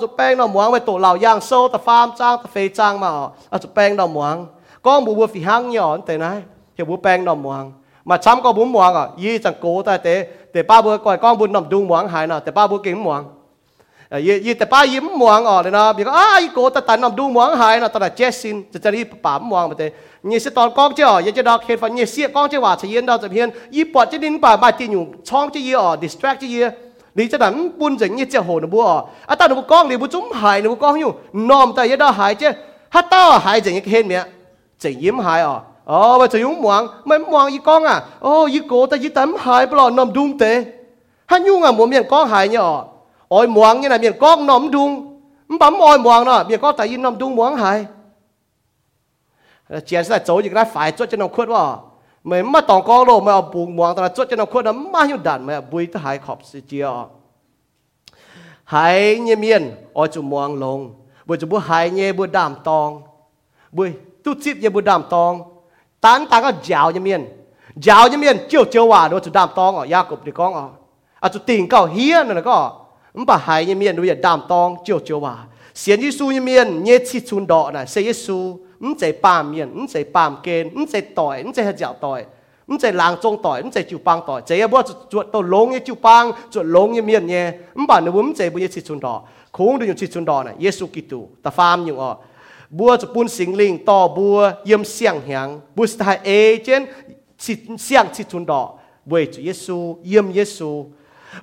[0.00, 3.00] chỗ beng nó muang với tổ lào giang sâu ta farm trang ta phê trang
[3.00, 3.08] mà
[3.50, 4.46] ở chỗ beng nó muang
[4.82, 6.42] con bữa bữa phi hang nhỏ thế này
[6.78, 7.72] hiểu bữa beng nó muang
[8.04, 11.18] mà chăm có bún muang à y chẳng cố ta thế để ba bữa coi
[11.18, 13.39] con bún nằm đung muang hai nào để ba bữa kiếm muang ยี่ยี่แต่ป้ายิ้มมวงอ๋อเลยนะบีก็อ้ายโกตะตันนำดูมวงหายนะตอนนั้นเจสินจะจะรีบป่ามวงไปเลยยี่สิตอนกองเจ้ายี่จะดอกเห็นฟันยี่เสียกองเจ้าว่าเฉียนดาว
[14.19, 17.29] ye ye te pa yim muang o na bi ai ko ta tan nam du
[17.29, 19.93] muang hai na ta da jessin te ta ri pa muang ba te
[20.23, 22.57] ni se ton kong che o ye che dok he fa ni se kong che
[22.57, 24.87] wa che yen da te hien yi po che din pa ba ti
[25.29, 26.75] chong che ye distract che ye
[27.15, 29.97] ni che dan pun je ni che ho na bu o ta nu kong ni
[29.97, 31.15] bu zum hai nu kong yu
[31.75, 32.55] ta ye da hai che
[32.89, 34.27] ha ta hai je ni hen mia
[34.77, 38.01] che yim hai o ô ờ, bây giờ yung muang muang y con à.
[38.19, 40.65] Ô y cô ta y tấm hai bao nằm đúng thế
[41.27, 42.83] hắn yung à muốn miệng con hai nhở
[43.81, 45.21] như là miền con nóm đung
[45.59, 47.85] bấm ôi muang nó miền con tại yên nóm đung muang hay
[49.85, 51.91] chiến sẽ chỗ gì cái phải chốt cho nó khuất vào
[52.23, 55.03] mày mà tòng con rồi mà bùng muang tao chốt cho nó khuất, nó mà
[55.03, 56.87] hiểu đàn mà bùi tới hai khóc sự chia
[58.63, 60.93] hai như miền, ôi chủ muang lông
[61.25, 63.01] bùi chủ bùi hai như bùi đàm tòng.
[63.71, 63.91] Bùi
[64.23, 65.41] tu chip như bùi đàm tòng.
[66.01, 67.27] Tán tán có giáo như miền.
[67.75, 70.69] Giáo như miền, chiều chiều hòa đó chủ đàm tòng ở Jacob thì con ở
[71.19, 72.80] à chủ tình cầu hiên nữa có.
[73.19, 75.35] มบ่หายเนี่ยมีนดูอย่าดามตองเจียวเจียวว่า
[75.79, 78.37] เสียนยิสูเนี่ยมีนเนี่ยชิชุนดอนะเสียยิสู
[78.81, 82.21] อืมใจปามเมียนอืมใจปามเกณฑ์อืมใจต่อยอืมใจหัดเจ้าต่อย
[82.67, 84.79] อืมใจลางจงต่อยอืมใจจิวปังต่อยใจบ่
[85.11, 87.45] จวดตัวลงเนี่ยจิวปังจวดลงเนี่ยเมียนเนี่ย
[87.77, 89.13] อืมบ่หนูอืมใจบ่เนี่ยชิชุนดอ
[89.55, 92.11] คงดูอยู่ชิชุนดอนะเยซูกิตูตาฟามอยู่อ๋อ
[92.77, 96.29] บัวจะปุ่นสิงลิงต่อบัวเยี่ยมเสียงแหงบุสตาเอ
[96.63, 96.81] เจน
[97.83, 98.61] เสียงชิชุนดอ
[99.09, 100.69] บ่วยเยซูเยี่ยมเยซู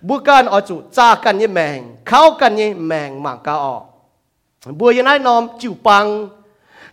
[0.09, 3.77] บุกันอจูจากันยี่แมง เข้ากันยี่แมงมังกาออ
[4.79, 6.05] บัวยันไอ้นอมจิวปัง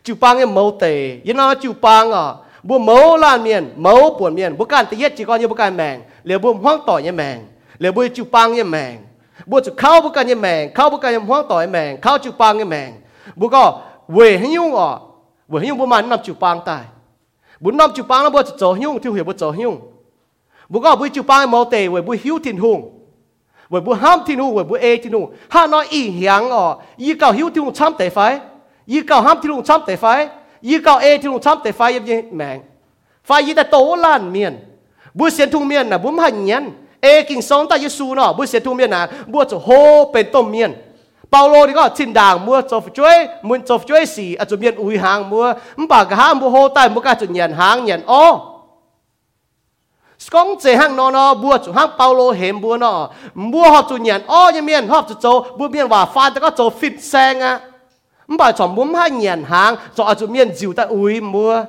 [0.06, 0.86] จิวปังยี่เมาเต
[1.28, 2.26] ยันนอจิวปังอะ
[2.68, 7.38] บัวเมาลานเมียนเมาปวดเมียนบุกันตีเย็ดจีก้อนยี่บุกันแมงเหลือบัวห้องต่อยี่แมง
[7.78, 8.96] เหลือบัวจิวปังยี่แมง
[9.50, 12.90] บัวจะเข้าบุกันยี่แมง เข้าบุกันยี่ห้องต่อยี่แมง เข้าจิวปังยี่แมง
[13.40, 13.64] บัวก็
[14.14, 14.90] เวหิ้งอะ
[15.50, 16.84] เวหิ้งบัวมันนำจิวปังตาย
[17.64, 19.72] บุญนำจิวปังแล้วบัวจะเจอหิ้งที่หัวบัวเจอหิ้ง
[20.72, 22.80] บุก็บุจูปายมอเตเวบุหิวทินหุง
[23.70, 26.66] เวบุห้ามทินหุงเวบุเอทินหุงห้าน้อยอีเหียงอ๋อ
[27.04, 28.20] ยี่เก่าหิวทินหุงช้ำแต่ไฟ
[28.92, 30.06] ยี่เก่าห้ามทินหุงช้ำแต่ไฟ
[30.68, 32.58] ยี่เก่าเอทินหุงช้ำแต่ไฟยังยังแมง
[33.26, 34.54] ไฟยี่แต่โตล้านเมียน
[35.18, 36.66] บุเสียนทุงเมียนนะบุมหันเยัน
[37.02, 39.02] เอกิงสองตาเยซูเนาะบุเสียนทุงเมียนน่ะ
[39.32, 39.68] บัวจะโฮ
[40.12, 40.72] เป็นต้มเมียน
[41.30, 45.46] เปาโลนี่ก็ชินด่างมัวจบช่วยมุนจบช่วยสีอาจจะเมียนอุยหางมัว
[45.78, 48.24] มันปากหางมัวโฮใต้มัวกาจุดเงียนหางเงียนอ๋อ
[50.32, 53.98] công chế hàng nó nó bùa chủ hàng Paulo hiểm bùa nó bùa họ chủ
[53.98, 57.00] nhận ô như miền họ chủ châu, bùa miền và phan cho có châu fit
[57.00, 57.60] sang á
[58.28, 61.64] không phải chọn bùm hai nhận hàng cho chủ miền dịu ta ui mua.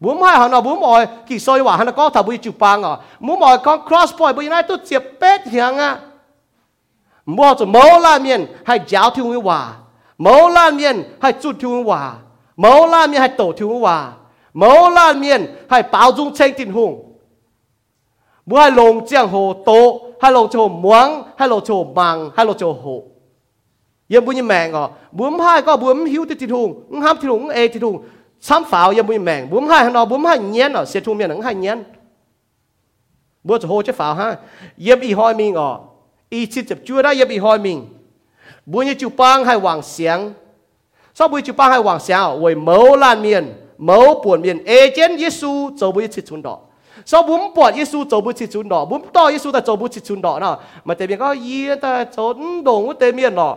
[0.00, 2.82] Bùm hai họ nó bùm mọi kỳ soi hòa hắn có thảo bùi chụp băng
[2.82, 2.96] à.
[3.20, 5.96] Bùm mồi con cross point bùi này tôi chụp bết hiang á.
[7.26, 9.72] Bùa chủ, mẫu la miền hay giáo thiếu người hòa.
[10.18, 12.12] Mẫu la miền hay chút thiếu người hòa.
[12.56, 14.12] Mẫu la miền hay tổ thiếu người hòa.
[14.54, 17.07] Mẫu la miền hay bảo dung tranh tình hùng
[18.48, 22.46] mua hai lồng chiang hồ tố hai lồng cho muang hai lồng cho bằng hai
[22.46, 23.02] lồng chỗ hồ
[24.08, 27.16] yếm bún yếm mèng ngọ bún hai có bún hiu tít tít hùng ung hám
[27.16, 28.02] tít hùng e tít hùng
[28.40, 31.00] sắm pháo yếm bún yếm mèng bún hai hắn nó bún hai nhén nó sẽ
[31.00, 31.82] thu miệng hắn hai nhén
[33.44, 34.36] bữa chỗ hồ chứ pháo ha
[34.76, 35.80] yếm y hoi mình ngọ
[36.30, 37.86] y chít chập chua đó yếm y hoi mình
[38.66, 40.32] bún như chụp băng hai hoàng xiang
[41.14, 44.90] sao bữa chụp băng hai hoàng xiang ôi mẫu lan miền mẫu buồn miền e
[44.96, 46.58] chén Giêsu châu bữa chít chun đỏ
[47.08, 50.58] 所以本本耶穌做不起主諾，本多耶穌都做不起主諾呢。
[50.84, 53.56] 咪對面講伊都做唔懂我對面咯，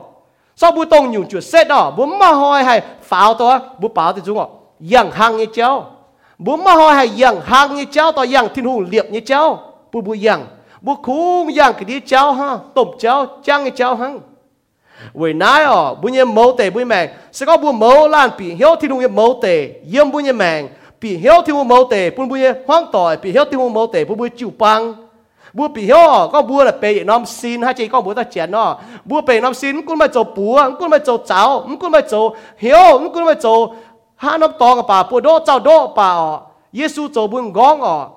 [0.56, 4.49] 所以不懂用就識咯，本嘛開係 false 多，不包的主我
[4.84, 5.86] 樣行一招，
[6.45, 9.60] 本嘛開係樣行一招到樣天空裂一招，
[9.91, 10.39] 不不樣，
[10.86, 14.10] 不苦樣嗰啲招哈，懂招將一招哈。
[15.14, 18.76] vì nãy ở bún yên mẫu tệ bún mèn sẽ có bún mẫu lan bị hiếu
[18.82, 20.68] thì đúng yên mẫu tệ yên bún yên mèn
[21.02, 23.88] bị hiếu thì mua mẫu tệ bún bùi hoang tỏi bị hiếu thì mua mẫu
[23.88, 24.93] tệ bún bùi chịu băng.
[25.54, 28.24] Bùa bị hiếu ờ, có bùa là bề nom xin, hai chị có bùa ta
[28.24, 28.52] chén ờ.
[28.52, 32.02] nó bùa bề nom xin cũng mà chỗ bùa cũng mà chỗ cháu cũng mà
[32.12, 33.74] chỗ hiếu cũng mà chỗ
[34.16, 36.18] ha năm to cái bà, bùa đô cháo đô bà ờ.
[36.18, 36.39] ọ
[36.74, 38.08] Giêsu chỗ bùn gong ọ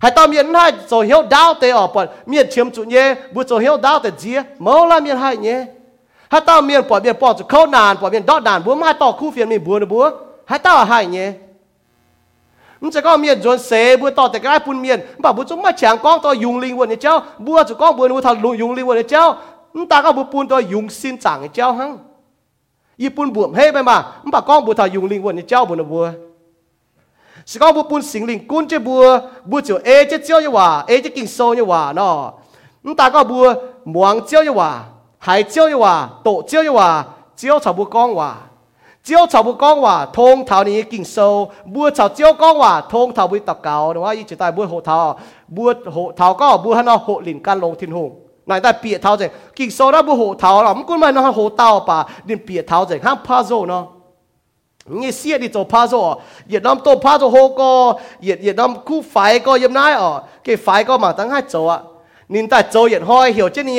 [0.02, 3.48] hai ta miền bốn châu đó mà ham cả mà yên nó chịu bang mình
[3.48, 4.72] châu thiếu công mình châu nhủ công mà
[5.16, 5.66] hai châu cái
[6.30, 6.62] hai tao miền tao miền mỗi lần miên cho họ tao cáo nhé hai tao
[6.62, 8.26] miên yên đi sai béo mà hai mình
[9.20, 9.80] mắng hai tao mình mắng đeo chiếc chia mình mắng hăng chúng con không nhung
[9.80, 10.10] hai bữa
[10.46, 11.34] hai mình nhé
[12.62, 13.58] hai tao miên hai
[14.14, 16.76] châu để cái hai bún miên tao miên hai tao bùa chàng miên lồng nhé
[18.36, 19.48] hai tao
[21.72, 21.94] hai
[22.56, 23.36] hay
[24.42, 26.31] tao miền hai cho hiểu đau tê nhé bữa
[27.52, 29.04] สก็บุปุ่นสิงลิงกุนเจบัว
[29.50, 32.16] บัวเจียวเอเจเจียวยี่ว่าเอเจกิงโซยี่ว่าเนาะ
[32.86, 33.46] นั่นตาก็บัว
[33.92, 34.70] หมวงเจียวยี่ว่า
[35.26, 35.94] หายเจียวยี่ว่า
[36.24, 36.90] โตเจียวยี่ว่า
[37.38, 38.30] เจียวชาวบัวกองว่า
[39.04, 41.18] เจียวชาวบัวกองว่าทงเท่านี้กิงโซ
[41.74, 44.98] บัวชาวเจียวกองว่าทงเท่าบุยตับเก่าเนาะยี่จิตายบัวโหเท่า
[45.56, 48.10] บัวโหเท่าก็บัวฮันเนาะโหหลินกันลงทิ้นหง
[48.50, 49.24] นายได้เปียเท้าเจ
[49.58, 51.98] กิงโซนะบัวโหเท่าเราไม่กุ้นมาเนาะโหเต่าป่า
[52.28, 53.84] ดินเปียเท้าเจห้ามพาโซเนาะ
[55.02, 55.94] นี่เสียดิจพาโซ
[56.48, 57.70] เวียดนามตัวพาโซโฮก็
[58.22, 59.16] เวียดเวียดนามคู่ไฟ
[59.46, 60.12] ก็ยังน้ายอ๋อ
[60.44, 61.80] เกไฟก็มาตั้งห้าโจอ่ะ
[62.34, 63.78] นินแต่โจเวียดห้อยเหี่ยวเจนี่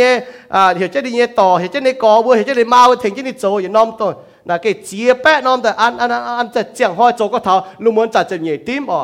[0.55, 4.11] อ่าเหี่ยวเจนี่ต่อเหี่ยวเจนี่กอบัวเหี่ยวเจนี่มาถึงเจนี่โจเวียดนามตัว
[4.49, 9.01] น่ะเกเจียแปะนอมแต่อันอันอันจะเจียงห้อยโจก็เท้าลุงมวนจัดจะเหยียดติ้มอ๋อ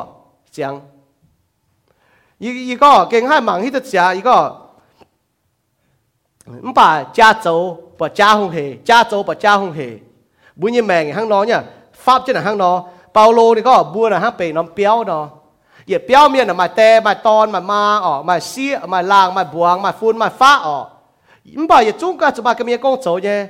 [0.52, 0.72] เจียง
[2.42, 4.36] อีอีก็เก่งให้หมังที่จะเจียอีก็
[6.64, 6.88] ไม่ป่า
[7.18, 7.46] จ้าโจ
[7.98, 9.80] ป่าจ้าหงเหจ้าโจป่าจ้าหงเห
[10.60, 11.60] บุญยี่แมงข้างน้องเนี่ย
[12.08, 12.84] pháp trên là hang nó
[13.14, 15.28] Paulo thì có bùa là hang bể nó béo nó
[15.86, 19.34] giờ béo miền là mà tè mà ton mà ma ở mà xí mà lang,
[19.34, 20.84] mà buông, mà phun mà phá ở.
[21.44, 23.46] Nhưng mà giờ chúng ta chúng bài cái miền công chỗ nhé.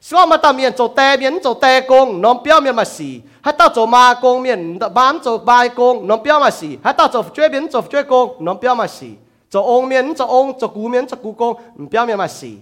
[0.00, 3.20] Sau mà ta miền chỗ tè miền chỗ tè công nó béo miền mà xì.
[3.42, 6.68] Hết tao chỗ ma công miền bám chỗ bài công nó béo mà xì.
[6.84, 9.06] Hết tao chỗ chơi miền chỗ chơi công nó béo mà xì.
[9.50, 12.28] Chỗ ông miền chỗ ông chỗ cú miền chỗ cú công nó béo miền mà
[12.28, 12.52] xì.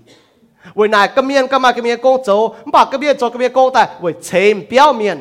[0.74, 5.16] 为哪个面干嘛个面工走，把个面做个面工的，为全表面。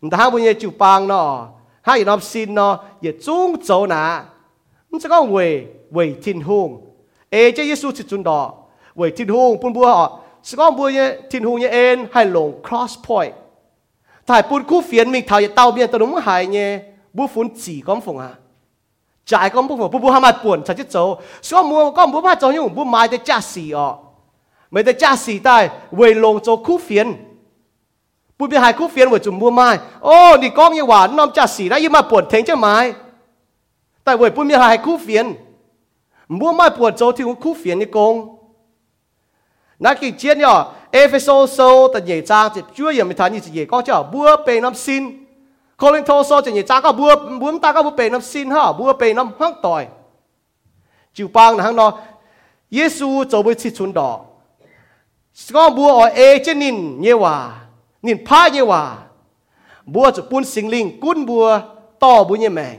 [0.00, 1.52] 唔但下本嘢就帮咯，
[1.84, 4.22] 下有谂先咯，也中做哪，
[4.90, 6.80] 唔即讲为为天空，
[7.30, 13.32] 诶即耶稣是准到为天空半半哦，是讲半嘢天空嘢 N 系ลง cross point，
[14.26, 16.70] 但系半คู่เฟียนมี头嘢斗面ตัวนุ่มหายเนี่ย
[17.16, 18.38] บุฝนจี咁逢啊。
[19.30, 20.96] จ่ายก็บุบบุบห้ามาป่วนฉันจะโจ
[21.46, 23.88] ส่วนมัวก็บุบห้าโจยุ่งบุมาได้จ้าสีอ๋อ
[24.70, 25.56] ไม่ได้จ้าสีได้
[25.96, 26.34] เวลง
[28.38, 29.68] โจคู่เฟียนบุบหายคู่เฟียนเวจุ่มบัวไม้
[30.04, 32.76] โอ้นี่ก้องยังหวานน้อมจ้าสีได้ยังมาป่วนเทงเจ้าไม้
[34.02, 35.26] แต่เวปุ่มยังหายคู่เฟียน
[36.40, 38.14] บัวไม้ป่วนโจที่คู่เฟียนนี่กง
[39.84, 40.54] นักกิจเจียนเนี่ย
[40.92, 41.58] เอเฟโซโซ
[41.90, 45.02] แต่ใหญ่จ้างจะช่วยยังไม่ทันนี่จะใหญ่ก็จะบัวเป็นน้ำซิน
[45.76, 46.04] cô linh
[58.05, 58.83] นินพาเยวา
[59.93, 61.45] บัวจะปุ่นสิงลิงกุนบัว
[62.03, 62.77] ต่อบุญยแมง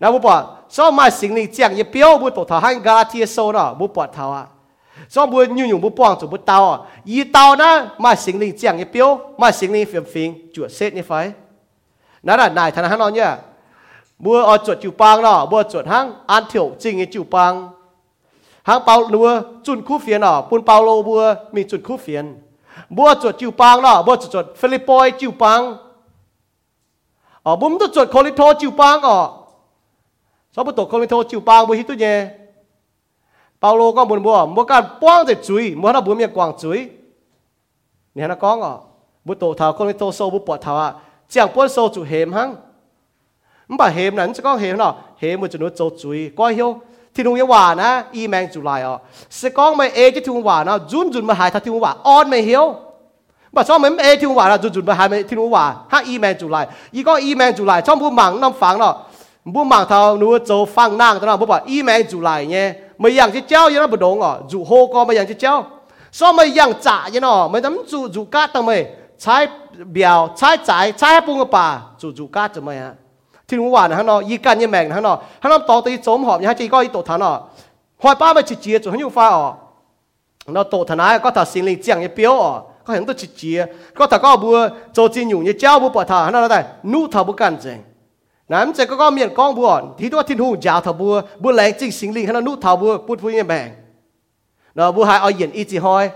[0.00, 0.36] นะบุปผา
[0.76, 4.42] ซ้อมมาสิงลิงเจียงยเปียวบุปผาทหารกาลาเทียโซนะบุปผาทาวะ
[5.14, 6.58] ซ้อมบัวยุ่งยุ่งบุปผงจุบุเตา
[7.08, 7.70] อยีเตานะ
[8.02, 9.08] มาสิงลิงเจียงยเปียว
[9.40, 11.12] มาสิงลิงฟิยมฟิงจวดเซตนี่ไฟ
[12.26, 13.28] นั่นน่ะนายธนาคารนอนเนี่ย
[14.24, 17.52] บัวอจวดจิวปังเนาะบัวจวดหังอันเถียวจริงยจิวปัง
[18.68, 19.28] หังเปาลัว
[19.64, 21.22] จุนคู่เฟียนเนาะปุ่นเปาโลบัว
[21.54, 22.24] มีจุดคู่เฟียน
[22.96, 25.60] บัวจดจิวปังล่ะบัวจดจดฟิลิปปอยจิวปัง
[27.44, 29.18] อ๋อบุ้มตัวจดโคลิโทจิวปังอ๋อ
[30.54, 32.18] ชอบตัวโคลิโทจิวปังบุฮิตุเนี่ย
[33.60, 36.78] เปาโลก็บุญบัวบัวการป้องจะจุยมัวนะบุญมยังกวางจุย
[38.14, 38.72] เนี่ยนะก้องอ๋อ
[39.26, 40.86] บุตัวทาโคลิโทโซบุปอดทา
[41.30, 42.48] เจียงป้วนโซจุเหมหัง
[43.68, 46.70] มันบ่เหมนั้นจะก้องเหมเนาะเหมบุจุนุโจจุยก้อยเฮียว
[49.53, 51.33] cho mấy ê thùng hòa là run run mà
[54.93, 57.81] hai mấy thùng hòa ha y mang chủ lại y có y mang chủ lại
[57.81, 58.95] trong bố mảng năm phẳng nó
[59.45, 62.73] bố mảng thao nó chỗ phẳng nàng đó bố bảo y mang chủ lại nhé
[62.97, 65.33] mấy dạng chứ cháu như nó bố đúng ọ chủ hô có mấy dạng chứ
[65.33, 65.65] cháu
[66.11, 68.85] so mấy dạng trả như nó mấy tấm chủ chủ cát tao mày
[69.21, 69.35] ใช้
[69.93, 71.67] เบียวใช้จ่ายใช้ปุงกป่า
[72.01, 73.08] จู่จู่ก้าจะไม่ฮะที่รู้ว่านะฮะเนาะยีกันยี่แมงนะฮะเนาะฮะเนาะต่อตีโจมหอบยังให้จีก็อีตัวฐานเนาะหอยป้าไปจีจีจู่ให้ยูฟ้าอ๋อเนาะตัวฐานายก็ถ้าสิ่งลิงเจียงยี่เปียวอ๋อก็เห็นตัวจีจีก็ถ้าก็บัวโจจีนอ
[73.50, 76.40] thiên hoa này nó y can như mèn hắn nó hắn nó to tới họp
[76.40, 77.40] như hai chỉ có tổ thán nó à.
[77.98, 79.30] hoài ba mà chỉ chia chủ hắn pha à.
[79.30, 79.54] ọ
[80.46, 82.60] nó tổ thán có thà sinh linh chẳng như biểu ọ à.
[82.84, 85.88] có hắn tôi chỉ chia có thà có bùa cho chi nhủ như cháu bùa
[85.88, 86.30] bỏ thà.
[86.30, 87.78] Nó đây nu thà bùa cản chừng
[88.48, 89.82] nám chừng có có miệng con bùa.
[89.98, 92.56] Thì tôi thiên hùng giáo thà bùa bùa lén chính sinh linh hắn nó nu
[92.56, 93.68] thà bùa bút vui như mèn.
[94.74, 96.10] Nó bùa hai ở yên y chỉ hoi.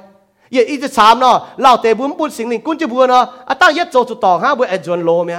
[0.49, 3.27] Yên y chỉ sám nó lao tế bùa bút sinh linh cũng chỉ bùa nó.
[3.47, 5.39] À ta nhất cho chủ tỏ ha bùa ai chuẩn lô mẹ.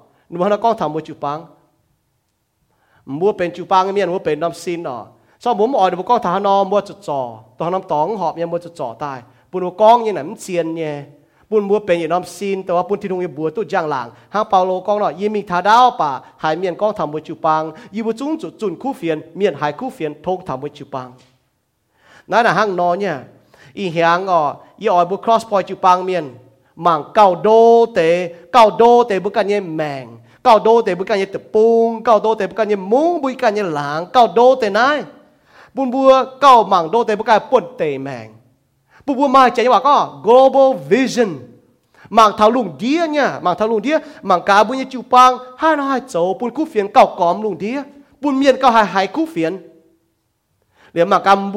[0.31, 1.37] นุมันก็ทำมัวจูปัง
[3.19, 4.99] มัวเป็นจูปังเมียนมัวเป็นน้ำซินอะ
[5.43, 7.19] ชอบผมอ่อนมัวก็ทหานอมัวจุดจ่อ
[7.57, 9.19] ตอนน้ำตองหอบเมียนมัวจุดจ่อตาย
[9.49, 10.93] ปุ่นก้องยังไหนมันเซียนเนี่ย
[11.49, 16.11] ปุ่นมัวเป็นอย่างน้ำซินแต่ว่าปุ่นที่นุ่งยบัวตุ้ย่างหลังห้างเปาโลก้องหน่อยยิมิงทาดาวป่า
[16.43, 17.63] หายเมียนกองทำมัวจูปัง
[17.95, 21.07] ยิบุจุ้งจุดจุนคู่เฟียนเมียนหายคู่เฟียนทงทำมัวจูปัง
[22.31, 23.15] นั่นน่ะห้างนอเนี่ย
[23.77, 24.41] อีเหียงอะ
[24.81, 26.25] อีอ่อยบุครอสพอยจูปังเมียน
[26.75, 30.07] mang cao đô tế cao đô tế bức cái mèn
[30.43, 33.51] cao đô tế bức cái tập bung cao đô tế bức cái muốn bức cái
[33.51, 35.03] lãng cao đô tế này.
[35.73, 38.31] Bun bua cao mang đô tế bức cái bún tế mèn.
[39.05, 41.29] Bun bua mai chạy vào có, global vision.
[42.09, 43.97] Mang thao lùng đĩa nha mang thao lùng đĩa.
[44.21, 47.41] Mang cá bún như chịu pang, hai nó hai chỗ bun cú phiền cao cóm
[47.41, 47.81] lùng đĩa.
[48.21, 49.67] Bun miên cao hai hai cú phiền
[50.93, 51.51] liền mà cầm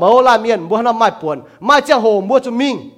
[0.00, 2.90] mâu la miền bua nó mai buồn, mai chàng hồ mua cho mình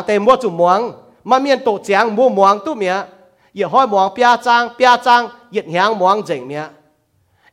[0.00, 2.95] phái mùi chỗ มันเมียนโตเจียงมัวมวงตุ้เมีย
[3.55, 5.21] อย่าห้อยมวงเปียจังเปียจาง
[5.51, 6.63] เหยียหงมวงเจ๋งเมีย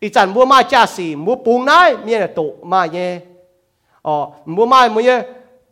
[0.03, 2.41] อีจันมัวมาจ้าสีมัวปูงนายเมียนโต
[2.71, 3.07] มาเย่
[4.07, 4.15] อ๋อ
[4.55, 5.17] มัวมามัวเย่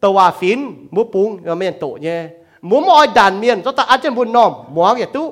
[0.03, 0.59] ตัวฟิน
[0.95, 1.29] มัวปูง
[1.59, 2.17] เมียนโตเย่
[2.69, 5.27] มัวมอยดันเมียนจตาอาจจะย์บุญนอมมวงอย่ตุ้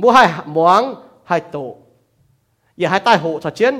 [0.00, 0.22] มัวให้
[0.56, 0.82] มวง
[1.28, 1.56] ให้โต
[2.78, 3.74] อย่าให้ใต้โหสะเชียน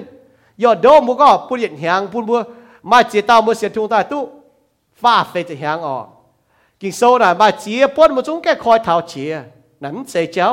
[0.62, 2.38] ยอดโดมัวก็ปุ่นเหยียดหางปุ่นมัว
[2.90, 4.20] มาเจ้าตามัวเสียทุ่งใต้ตุ้
[5.00, 5.96] ฟ้าเฟจะหางอ๋อ
[6.80, 9.32] กินโซน่ะมาเจียป้นมาจุงแก่คอยเท้าเจีย
[9.82, 10.50] นั้นเสียเจ้า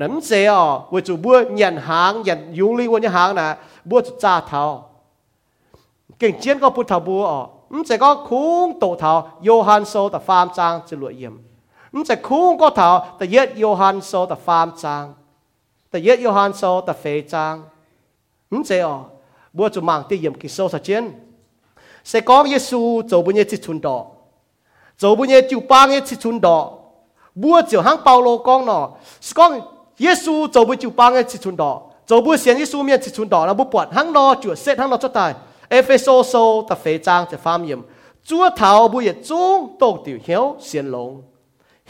[0.00, 3.46] นั้นเสียอ๋อว่าจูบัวยันหางยันยุงลีวันยันหางน่ะ
[3.88, 4.62] บัวจุจ้าเท้า
[6.18, 7.40] เก่งเจียนก็พุทธบัวอ๋อ
[7.72, 9.12] มันจะก็คุ้งโตเท้า
[9.44, 11.34] โยฮันโซแต่ฟาร์มจางจะรวยเยี่ยม
[11.94, 15.04] มันจะคุ้งก็เท้าแต่เย็ดโยฮันโซแต่ฟาร์มจาง
[15.88, 17.54] แต่เย็ดโยฮันโซแต่เฟยจาง
[18.52, 18.96] มันจะอ๋อ
[19.56, 21.04] บัวจุมังที่เยี่ยมกินโซสะเจียน
[22.08, 22.80] เสกองเยซู
[23.10, 24.04] จูบุญเยจิชุนดอก
[35.03, 35.31] ดตาย
[35.71, 36.33] เอเฟโซโซ
[36.65, 37.81] แต่เฟจางจะฟามยม
[38.27, 41.11] จัวเท้าบุญเยจุงตกติวเหียวเสียนหลง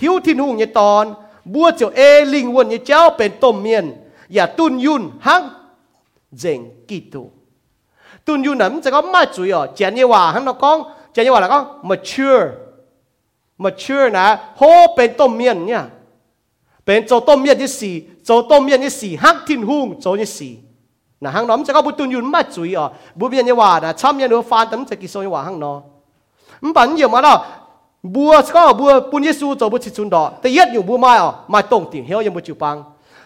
[0.01, 1.05] หิวทิ้นหุงเยตอน
[1.53, 2.01] บัวเจียวเอ
[2.33, 3.85] ลิงวนเยเจ้าเป็นต้มเมียน
[4.33, 5.41] อย่าตุนยุนหัง
[6.39, 7.23] เจงกิตู
[8.25, 10.77] ตุนยุนนั้นจะก็ไม่จุยอ่ะเจนยี่ว่าหังนกอง
[11.11, 12.43] เจนยี่ว่าแล้วก็ mature
[13.62, 14.26] mature นะ
[14.58, 14.62] โฮ
[14.94, 15.82] เป็นต้มเมียนเนี่ย
[16.84, 17.94] เป็นโจต้มเมียนที่สี่
[18.24, 20.52] โจต้มเมียนที่สี่หักทิ้นหุงโจที่สี่
[21.22, 22.86] นะหังน้อมจะก็บุตุนยุนไม่จุยอะ
[23.18, 25.72] บุเมียนยี่ว่านะช้ำยันดูฟันตั้งจะกิโซยี่ว่าหังนอ
[26.62, 27.36] มันปัญญามาแล้ว
[28.14, 32.76] บัวก็บัวปุญญสูโจบุชิจุนดอแต่ยัดอยู่บัวไม่อะไม่ตรงติ่งเฮียวยังบุจิปัง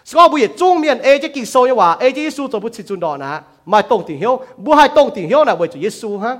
[0.07, 3.29] สก็บุยจุ้งเมียนเอจะกิโซยว่าเอจะยิสูจะบุชิจุนดอนะ
[3.71, 6.31] มาตรงติงเหียวบุให้ตรงติงเหียวนะเวจุยิสูฮะ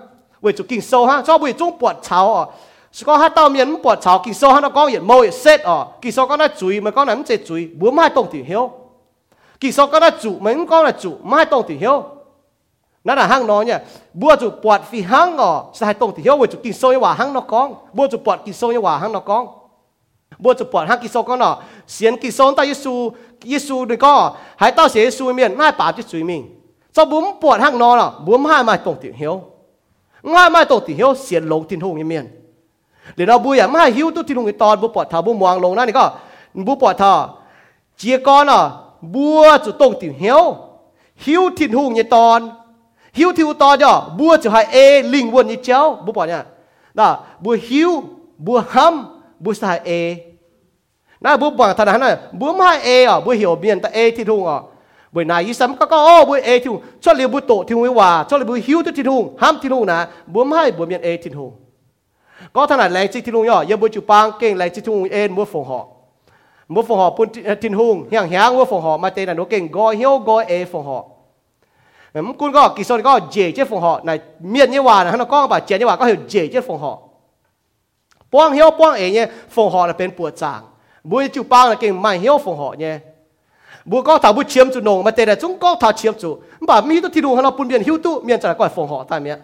[0.42, 2.69] เวจุกิโซฮะชอบบุยจงปวดเช้าอะสก็ให้เต้าเมียนปวดเช้ากิโซฮะนะก็เหยียดโมยเซตอ่
[5.75, 8.65] ะกิโซก็น่าจุยมันก็น่ามันจะจุยบุไม่ตรงติเหียว
[9.61, 11.97] กิโซก็น่าจุมันก็น่าจุไม่ตรงติเหียว
[13.07, 13.79] นั่นน่ะห้างนอนเนี่ย
[14.21, 19.43] บัวจุปวดฟีห้างอ่ะสายตรงติเหียวเวจุกิโซยว่าห้างนอกองบัวจุปวดกิโซยว่าห้างนอกอง
[20.43, 21.51] บัวจุปวดห้างกิโซก็น่ะ
[21.93, 22.95] เสียนกิโซตายิสู
[23.47, 26.47] 耶稣你讲喺当时耶稣面，我系白啲罪名，
[26.95, 29.41] 就唔ปวดข้างนอน啦，唔系咪当条晓，
[30.23, 32.38] 我系咪当条晓เสียลงทิ้งห้อง一面，你
[33.16, 36.06] เลยเราบุยอ่ะไม่หิวตุที่ลงตอนบุปผาบุมวางลงนั่นก็
[36.68, 37.14] บุปผา
[37.98, 38.62] เจียก้อนอ่ะ
[39.14, 40.42] บัวจุดตรงติ่วเหียว
[41.24, 42.40] หิวถิ่นหุงยี่ตอน
[43.18, 44.78] หิวทิวตอนจ่อบัวจุดหายเอ
[45.14, 46.42] ลิงวนยี่เจ้าบุปผาเนี่ย
[47.00, 47.08] นะ
[47.44, 47.90] บัวหิว
[48.46, 49.92] บัวห้ำบัวสายเอ
[51.24, 54.58] นะบัวบังธนาเนี่ยบัวไม่เออ่ะบัวเหี่ยวเบียนแต่เอที่ทุ่งอ่ะ
[55.14, 59.98] บุยนายยิสัมก็ก็โอ้บุยเอทิวชอบเรียบุโตทิวไว้ว่าชอบเรียบุหิวที่ทิวห้ามทิวนะ
[60.34, 61.48] บัวไม่บัวเบียนเอทิว
[62.56, 65.80] ก็ถนัดแรงจิกที่ลุงย่อเยบุจูปางเก่งแรงจิกที่งเอ็นมัวฟงหอ
[66.74, 67.28] มัวฟงหอปุ่น
[67.62, 71.00] ทินหุงเฮียงเฮียงมัวฟงหอมาเตนันโนเก่งกอเฮียวกอเอฟงหอ
[72.26, 74.10] มกุณก็กิซอนก็เจเจฟงหอใน
[74.52, 76.92] เมียนเยวานะฮะนก็บ่าเจเยวาก็เฮียวเจเจฟงหอ
[78.32, 80.62] ป้องเฮียวป้องเอเนี่ยฟงหอเป็นปวดจาง
[81.10, 82.94] บุยจูปางเก่งไม่เฮียวฟงหอเนี่ย
[83.90, 86.30] บุวก็ถ้าบุเชียมจุนงมาเตะจุงก็ถ้าเชียมจุ
[86.68, 89.38] บ่ามีตัวที่ดูเราปุ่นเบียนหิวตุเมียนจะก็ฟงหอตามเนี้ย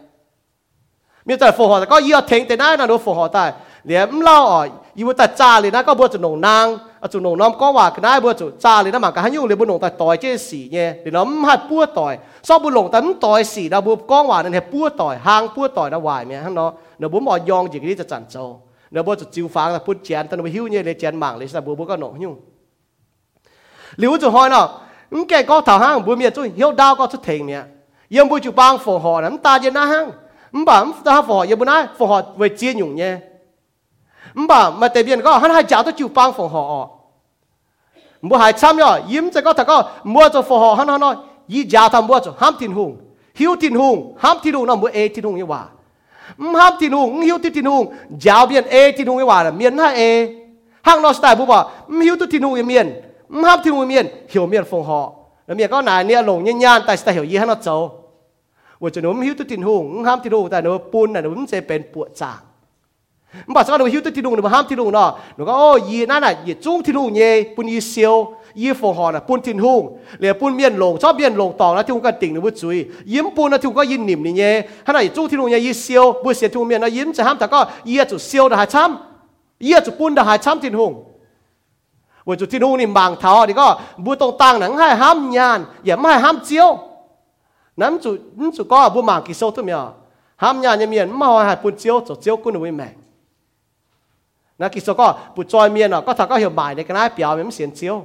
[1.27, 3.51] มีแต่佛号的，个伊要听的那那都佛号的，
[3.81, 16.39] 连唔老哦，伊要在炸哩，那个不就弄囊，啊就弄囊讲话，可那不就炸哩，那嘛个还用哩不弄在袋这事呢，你侬唔系不袋，所以不弄在唔袋事，那不讲话，你系不袋，行不袋那坏咩？
[16.43, 22.37] 他喏，你不冇用自己就赚做，你不就照反啦，不钱，但你晓呢，你钱忙哩，是不不个弄用。
[23.97, 27.67] 你不就开咯，唔计个头行，不咩做，晓到个出停咩，
[28.09, 30.11] 因不就帮佛号，咁大只那行。
[30.57, 32.05] มบ่มตาฟอเยบุนาฟอ
[32.37, 33.11] เวเจียนยุงเย่
[34.49, 36.73] บ่มาเตียนก็ฮันหาจ่าตัวจูวปังฟอหอ
[38.29, 39.77] บ่หายช้ำย่อยิ้มจะก็ถ้าก็
[40.13, 41.15] มัวจะฟอหันฮันน้อย
[41.53, 42.91] ยี่จ้าทำมัวจะห้ามทินหุง
[43.39, 45.61] หิวทินหุงห้ามทินหุงน้องมัวเอทินหุงยี่ว่า
[46.59, 47.83] ห้ามทินหุงหิวทินหุง
[48.23, 50.01] จ้าเบียนเอทินหุงยี่ว่าเมียนห้าเอ
[50.87, 51.59] ห้างนอสไตบุบว่า
[52.05, 52.87] หิวทินหุงยี่เมียน
[53.47, 54.99] ห้ามทินหุงเมียนหิวเมียนฟอหอ
[55.45, 57.75] แล้วเมียก็ไหนเนี่ยหลงยันยันแต่สไตเหี่ยวยี่ฮันน้อเจ้า
[58.85, 62.41] วจะหนุ่มหิวตุตินหงห้ามที่ดูแต่หนูปูนน่ะหนูจะเป็นปวดจาง
[63.45, 68.15] มันบอกว่าหนูหิวตุตินหงหนูห้ามที่ดูเนาะหนูก็โอ้ยีนั่นน่ะยีจุ้งที่ดูเย่ปุนยีเซียว
[68.61, 69.81] ยีฟงหอน่ะปูนทินหง
[70.17, 72.77] เหลือปูนเมียนลงชอบเมียนลงต่อแล้วที่หงก็ติ่งหนูบุจุย
[73.13, 74.51] ยิ้มปูนนะที่หงก็ยินหนิมนี่เย่
[74.85, 80.91] ขณะยีจุ้งที่ดูเย่ยีเซียวบุเสียที่หงเมียนนะยิ้มจะห้ามแต่ก็เยี่ยจุดเซียวแต่หาช้ำเยี่ยจุดปูนแต่หาช้ำทินหง
[82.27, 83.67] ว่าจุดทินหงนี่บางเท้านี่ก็
[84.05, 86.69] บุตรงต่างหนังให้ห้ามยานอย่าไม่ให้ห้ามเจียว
[87.76, 89.74] nắm chủ nắm chủ có bu mảng kỳ sâu thôi mẹ
[90.36, 92.88] ham nhà nhà miền mà hỏi hai bún chiếu cho chiếu cũng được mẹ
[94.58, 96.94] nãy kỳ sâu có bu trôi miền à có thằng có hiểu bài để cái
[96.94, 98.04] này biểu mình xiên chiếu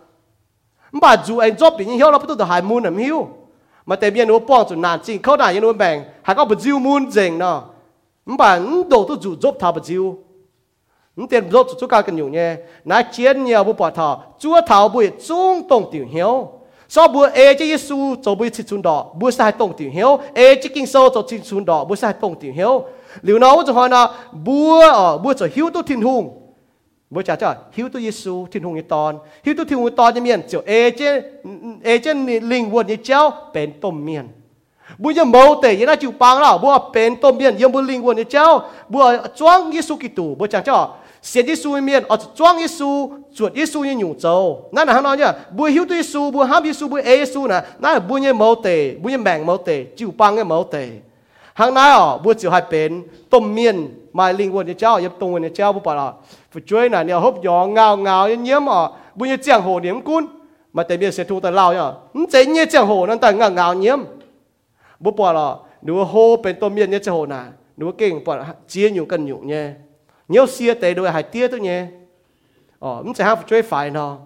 [0.92, 3.28] mà dù anh job bị nhau là bắt đầu được hai muôn làm hiu
[3.86, 6.60] mà tại vì nó bong chủ nản chính khâu nản nó bèn hai có bật
[6.60, 7.62] diêu muôn dành nó
[8.26, 10.18] mà đồ tôi dù job thà bật diêu.
[11.16, 12.56] Những tiền job chủ cao cần nhiều nhé.
[12.84, 16.48] Nãy chiến nhiều bộ bỏ thọ, chúa thảo bụi trung tổng tiểu hiếu.
[16.88, 19.06] So bữa ê chỉ Giêsu cho bữa chỉ chun đỏ.
[19.14, 20.18] Bữa sai tổng tiểu hiếu.
[20.34, 21.84] Ê chỉ kinh sâu cho chỉ chun đỏ.
[21.84, 22.84] Bữa sai tổng tiểu hiếu.
[23.22, 26.41] Liệu nó cho hỏi là bữa ở, bữa cho hiếu tôi thiên hùng
[27.12, 29.90] bữa cha cho hiếu tu Giêsu thiên hùng như tòn hiếu tu thiên hùng như
[29.90, 31.24] tòn như miền chiều ê trên
[31.84, 34.28] ê trên linh quân như chéo bền tôm miền.
[34.98, 37.82] Bây giờ mâu tệ như là chịu băng đó bữa bền tôm miền yếm bữa
[37.82, 40.34] linh quân như chéo bữa choang Giêsu Kitô.
[40.38, 44.84] Bữa cha cho xiên Giêsu miền, ở choang Giêsu chuột Giêsu như nhủ châu nã
[44.84, 47.60] là hắn nói nhá bữa hiếu tu Giêsu bữa ham Giêsu bữa ê Giêsu nè.
[47.78, 50.64] Nãy là bữa như mâu tệ bữa như mèn mâu tệ chịu băng như mâu
[50.64, 50.88] tệ
[51.54, 55.08] hàng nay ở bố chịu hai bên, tôm miên, mai linh quần như chéo giờ
[55.20, 56.12] tôm quần như bố bảo là,
[56.50, 59.80] phụ chuối này nhiều hộp gió, ngào ngào như nhiễm ở bây như giang hồ
[59.80, 60.26] niệm cún.
[60.72, 63.34] Mà tại bây sẽ thu tay lao nhở không chế như giang hồ nên tại
[63.34, 63.98] ngào ngào nhiễm
[64.98, 67.44] bố bỏ là nếu hồ bên tôm miên như giang hồ này
[67.76, 69.70] nếu kinh bỏ chia nhiều cần nhiều nhé
[70.28, 71.86] nhiều xia tệ đôi hai tia thôi nhé.
[72.78, 74.16] Ờ không sẽ hát phụ chuối phải nó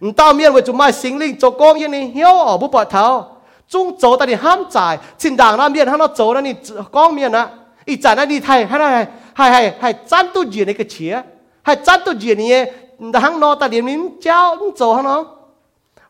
[0.00, 1.78] 你到面为怎么心灵做工？
[1.78, 5.88] 因你 hiểu ở bút bọt thảo, chúng chỗ ta đi ham giải, xin đảng nam miền
[5.88, 6.54] hắn nó chỗ nó đi
[6.92, 7.48] con miền á,
[7.86, 10.86] ý trả nó đi thay, hay này, hay hay hay chăn tu gì này cái
[10.88, 11.22] chía,
[11.62, 12.72] hay chăn tu gì này,
[13.14, 15.24] hắn nó ta điểm nín cháu chỗ hắn nó,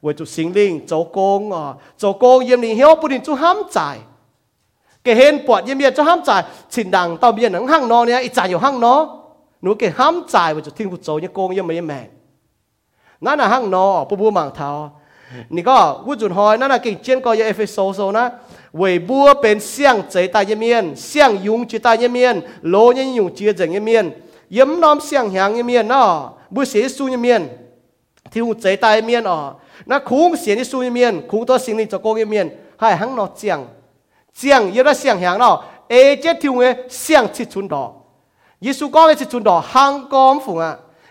[0.03, 3.37] với chúng sinh linh chỗ công à, chỗ công yên đi hiểu bút đi chúng
[3.37, 3.99] ham giải.
[5.03, 6.31] เกเห็นปวดเยี่ยมเยียจะห้ามใจ
[6.73, 8.95] ชินดังเต่าเบียนหนังห้างนอเนี่ยอีจ่าอยู่ห้างนอ
[9.63, 12.01] หนูเกห้ามใจว่าจะทิ้งผู้โจยังโกงยังไม่ยังแม่
[13.25, 14.71] นั่นน่ะห้างนอปุบูมังเทา
[15.55, 18.25] นี่ก็วุจุนหอยนั่นน่ะกิ่งเจียนก็ยังเอฟเฟโซโซนะ
[18.77, 22.37] เวยบัวเป็นเสียงใจตายเยี่ยมเยียนเสียงยุงจิตายเยี่ยมเยียน
[22.71, 24.07] โลยังยุงเจียจังเยี่ยมเยียน
[24.57, 26.07] ยิ้มน้อมเสียงหางเยี่ยมเยียนเนาะ
[26.55, 27.43] บุเสียสูเยี่ยมเยียน
[28.33, 29.39] ที่หูใจตายเยี่ยมเยียนอ๋อ
[29.91, 32.47] นัะคุ้งเสียงที่สูเยี่ยมเยียนคุ้งตัวสิ่งนี้จะโกงเยี่ยมเยียน
[32.81, 33.59] ให้หังนอเจียง
[34.39, 35.55] เสียงเยอะเสียงแหงเนาะ
[35.91, 36.63] เอเจทิวเง
[37.01, 37.91] เสียงชิดชุนดอก
[38.65, 40.71] ยซูก็ไม่ชิดชุนดอกหางกอมฝูงอ่ะ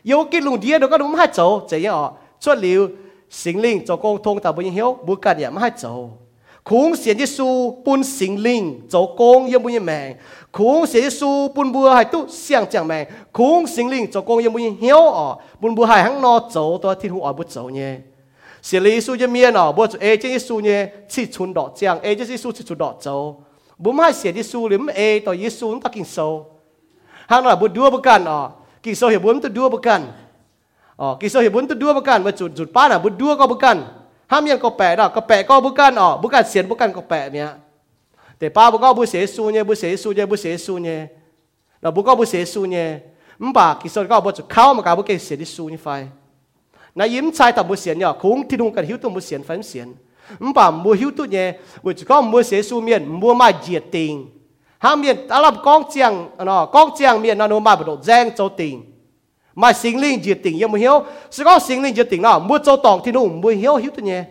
[0.09, 1.39] ยูกิลุงเดียดก็ดูไม่ให้โจ
[1.69, 2.05] จะยังอ๋อ
[2.43, 2.81] ชดหลิว
[3.41, 5.85] สิงลิงจะกงทงแต่บุญเหี้ยวบุกัดเนี่ยไม่ให้โจ
[6.69, 7.47] คุ้งเสียงเยซู
[7.85, 10.07] ปุ่นสิงลิงจะกงยังบุญแมง
[10.55, 13.03] คุ้งเสียงเยซูปุ่นบัวให้ตุ้เสียงจังแมง
[13.37, 15.27] คุ้งสิงลิงจะกงยังบุญเหี้ยวอ๋อ
[15.61, 17.91] ปุ่นบัวให้หังนอโจตัวที่หูอ๋อบุโจเนี่ย
[18.65, 20.79] เสียลีสูจะเมียหนอบัวเอเจยิสูเนี่ย
[21.11, 23.07] ชิชุนดอกเจียงเอเจยิสูชิชุนดอกโจ
[23.83, 26.17] บุ้มให้เสียยิสูหรือเอต่อยิสูนตะกินโซ
[27.31, 28.39] ฮางน่อยบุดัวประกันอ๋อ
[28.83, 30.01] กิโซเหบุ้มตัวดัวประกัน
[31.01, 33.77] อ๋อกิโซเหบุ้มตัวดัวประกันมาจุดจุดป้าน่ะบุดัวก็ประกัน
[34.31, 37.49] ห้ามยังก็แปะดอกก็แปะก็บุกันอ๋อบุกันเสียนบุกันก็แปะเนี่ย
[38.37, 40.99] แต่ป้าบุก็บุเสียสูเนี่ยบุเสียสูเนี่ยบุเสียสูเนี่ย
[41.81, 42.87] เราบุก็บุเสียสูเนี่ย
[43.41, 45.87] มันปากกิโซก็บุจุดเข้ามากับบุเกเสียดิสูนี่ไฟ
[46.95, 49.43] na yếm sai tập mua xiên nhở cũng thì đúng cần hiu tu mua xiên
[49.43, 49.93] phải xiên
[50.39, 51.53] không bảo mua hiu tu nhé
[51.83, 54.27] vì chỉ có mua xế su miền mua mà diệt tình
[54.77, 58.29] ham miền ta làm con chiang nó con chiang miền nó mà bị đột zeng
[58.37, 58.91] châu tình
[59.55, 62.39] mà sinh linh diệt tình yếm mua hiếu sẽ có sinh linh diệt tình nó
[62.39, 64.23] mua châu tòng thì đúng mua hiếu hiu tu nhé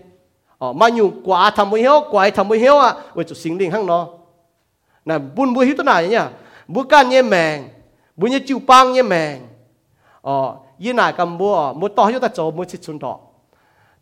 [0.59, 3.59] ờ mà nhiều quá tham mua hiếu quá tham mua hiếu à vì chủ sinh
[3.59, 4.09] linh hăng nó
[5.05, 6.29] là buôn mua hiếu tu này nhá
[6.69, 7.63] buôn can nhé mèn
[8.17, 9.39] buôn nhé chịu băng nhé mèn
[10.23, 10.55] ờ
[10.85, 13.13] ยี่นายกำบัวมุดต่อยุตะโจมุดชิดชุนต่อ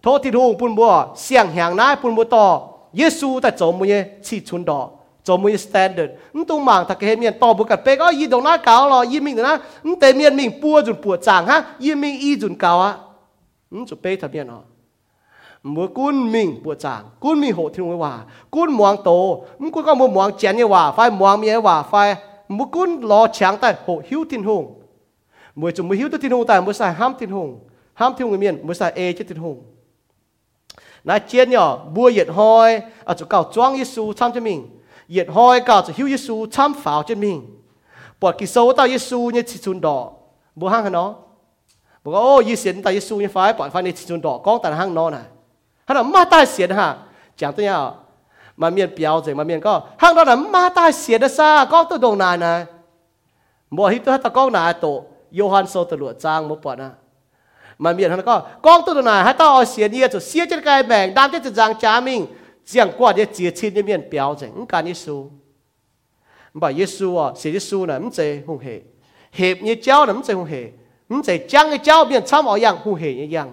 [0.03, 0.93] โทษที่รู้ปุ่นบัว
[1.23, 2.44] เสียงแหงนายปุ่นบัวต่อ
[2.97, 3.94] เยซูตะโจมุย
[4.27, 4.81] ชิดชุนต่อ
[5.27, 9.55] จมุยสแตนเดอร์นตุมางตะเกเมียนต่อบุกัดเปกอยีดงน้าเกาหรอยีมิงนะ
[9.86, 12.93] นเตเมียนมิงปัวจุนปัวจางฮะยีมิงอีจุนเกาอะ
[13.74, 14.61] นจุเปทะเมียนอ๋อ
[15.74, 18.12] มือกุ้นมิงปัวจางกุ้นมิงโหที่งว่า
[18.55, 19.11] กุ้นมวงโต
[19.61, 21.94] มึงกุ้นก็มือมวงเจียนเนี่ยว่าไฟมวงเมียว่าไฟ
[22.57, 24.65] มือกุ้นรอเฉียงแต่โหหิวทินหง
[25.56, 27.60] mùi chúng mới hiếu tôi thiên hùng tại mùi sai ham thiên hùng.
[27.94, 29.62] Ham thiên hùng miền, mùi sai e chết thiên hùng.
[31.04, 34.80] Na chết nhỏ, bua yết hoi, ở chỗ cầu choang Giêsu chăm cho mình.
[35.08, 37.62] Yết hoi cầu chỗ hiếu Giêsu chăm pháo cho mình.
[38.20, 40.12] Bỏ kỳ sâu tao Giêsu như chỉ chun đỏ.
[40.54, 41.14] Bua hang nó?
[42.04, 44.40] Bố có, ô yi xiên tao Giêsu như phái, bỏ phái như chỉ chun đỏ,
[44.44, 45.22] con tao hang nó này
[45.86, 46.96] hắn là ma tai xiên ha
[47.36, 47.96] chẳng tôi nhau
[48.56, 51.66] mà miền béo gì mà miền có, hang đó là ma tai xiên đó xa,
[51.70, 52.64] con tôi đồng này này
[53.70, 55.04] bỏ hít tôi hết tao con này tổ.
[55.35, 56.90] โยฮันโซตลวดจ้างมปอนะ
[57.82, 58.36] มันมีอันก็
[58.66, 62.20] กองตัวนาให้ต้องเอาเสียเนียจุเสียจะกายแบ่งดามจะจะจางจามิง
[62.66, 65.16] เจียงกว่าเนี่ยเจียชินเนี่ยเมียนเปียวจังการยิสู
[66.61, 68.69] บ่ยิสูอ่ะเสียยิสูน่ะมันเจหงเห
[69.36, 70.55] เหบเนี่ยเจ้าน่ะมันเจหงเห
[71.11, 73.48] มันเจจังเนี่ยเจ้าเมียนช้ำเอาอย่างหงเหเนี่ยยัง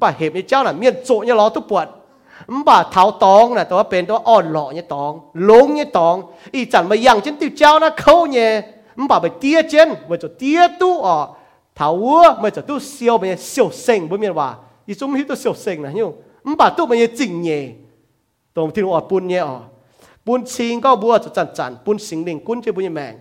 [0.00, 1.86] บ่เหบเนี่ยเจ้าน่ะเมียนโจเนี่ยล้อตุปวด
[2.66, 5.12] บ่าเท้าตองน่ะแต่ว่าเป็นตัวอ่อนหล่อเนี่ยตอง
[5.50, 6.16] ลงเนี่ยตอง
[6.54, 8.48] อีจันมายังฉันติวเจ้านะเขาเนี่ย
[8.96, 11.36] 唔把被跌尖，咪就跌都哦，
[11.74, 14.58] 頭窩咪就都笑咪笑聲，唔咪話，
[14.88, 16.14] 而中咪都笑聲啦，因為
[16.44, 17.74] 唔把都咪嘢正嘢，
[18.54, 19.64] 同天我搬嘢哦，
[20.24, 23.20] 搬錢個唔就陣陣，搬成年官就搬嘢命，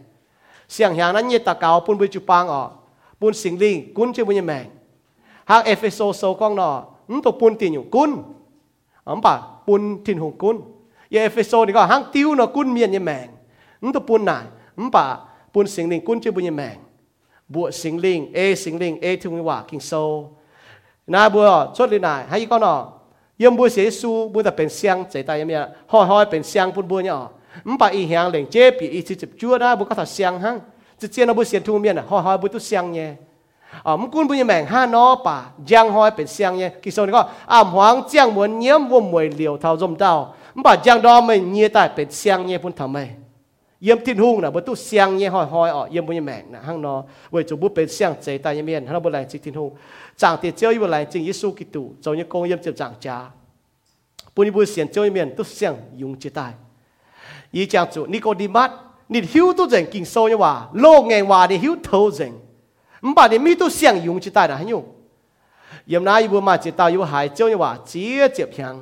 [0.68, 2.72] 上下นั้น嘢大教搬俾住班哦，
[3.20, 4.72] 搬成年官就搬嘢命，
[5.48, 10.58] 下 F S O 數講咯，唔到搬 tiền 用官，唔把搬天紅官，
[11.10, 13.30] 嘢 F S O 你講行丟咯官面嘢命，
[13.82, 15.32] 唔到搬難，唔把。
[15.56, 16.78] ปุ่นสิงลิงกุ้นชื่อบุญแมง
[17.54, 19.92] บัวสิงลิงเอสิงลิงเอทุ่งว่ากิงโซ
[21.14, 22.76] นาบัวชดลินายให้ก็นอ
[23.42, 25.62] ยมบัวเสียสูบัวแต่เป็นเสียงใจตายยังเนี่ย
[25.92, 27.18] ห้อยห้อยเป็นเสียงปุ่นบัวเนี่ย
[27.68, 30.56] มันไปอีเหียงเหล่งเจ็บอีจิบจั่วนะบัวก็ถัดเสียงหั่ง
[31.00, 33.10] จะเจียนบัวเสียทุ่งเมียนห้อยห้อยบัวตุ้เสียงเนี่ย
[33.86, 35.38] อ๋อมันกุ้นบุญแมงห้านอป่า
[35.70, 37.22] จียงห้อยเป็นเสียงเนี่ยกิโซนก็
[37.52, 40.14] อ่ำหวางเจียงเหมือนเยี่ยมวัวมวยเหลียวเท่าจมเต้า
[40.56, 42.98] มันป่าจียงดอมไม่เงียตายเป็นเสียงเนี่ยพุ่นทำไม
[43.86, 46.94] เยี่ยมทิ้นหุ่งนะบตุเสียงเงี้ยหอยหอยอ่อเยี่ยมบุญแมงนะห้างนอ
[47.32, 49.70] เวจูบุเป็นเสียงใจตายเยี่ยมียนฮัลโหลบุแรงจิตทิ้นหุ่ง
[50.22, 53.18] จางเตียเจ้าอยู่บุแรจริงยิสุกิตูเจ้าเนี่ยกงเยี่ยมเจ็บจางจ้า
[54.34, 56.54] ปุณิบุเสียงเจ้าเยี่ยมเยี่ยนตุเสียงยุงจิตตาย
[57.56, 58.70] ยี่จางจูนิโคดิมัส
[59.14, 62.32] นิดหิวตุเจงกินโซเนี่ยว่าโลกไงว่านี่หิวเท่าเจง
[63.04, 64.80] มันบ่านี่มีตุเสียงยุงจิตายนะฮันยุ
[65.90, 68.76] เยี่ยมน้าอยู่บุมาจิตายอยู่หายเจ้าเนี่ยว่าเจี๊ยเจ็บยัง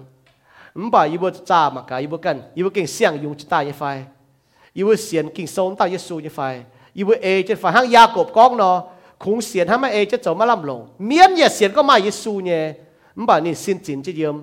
[0.80, 3.84] มันบาดยู่บุจ้ามากายยู่บุกันยู่บุก่นเสียงยุงจิตตายยี่ไฟ
[4.74, 6.64] yêu vợ xiên kinh sâu tao Giêsu như phải.
[6.94, 7.74] Yêu vợ ê chứ phải.
[7.74, 8.84] Hang gia cộp con nó?
[9.20, 10.82] Cũng xiên hang mà ê chứ cháu mà làm lộn.
[11.00, 12.74] Miễn nhà xiên có mà Giêsu nhé
[13.16, 14.38] mà bảo nên xin chín chứ yếm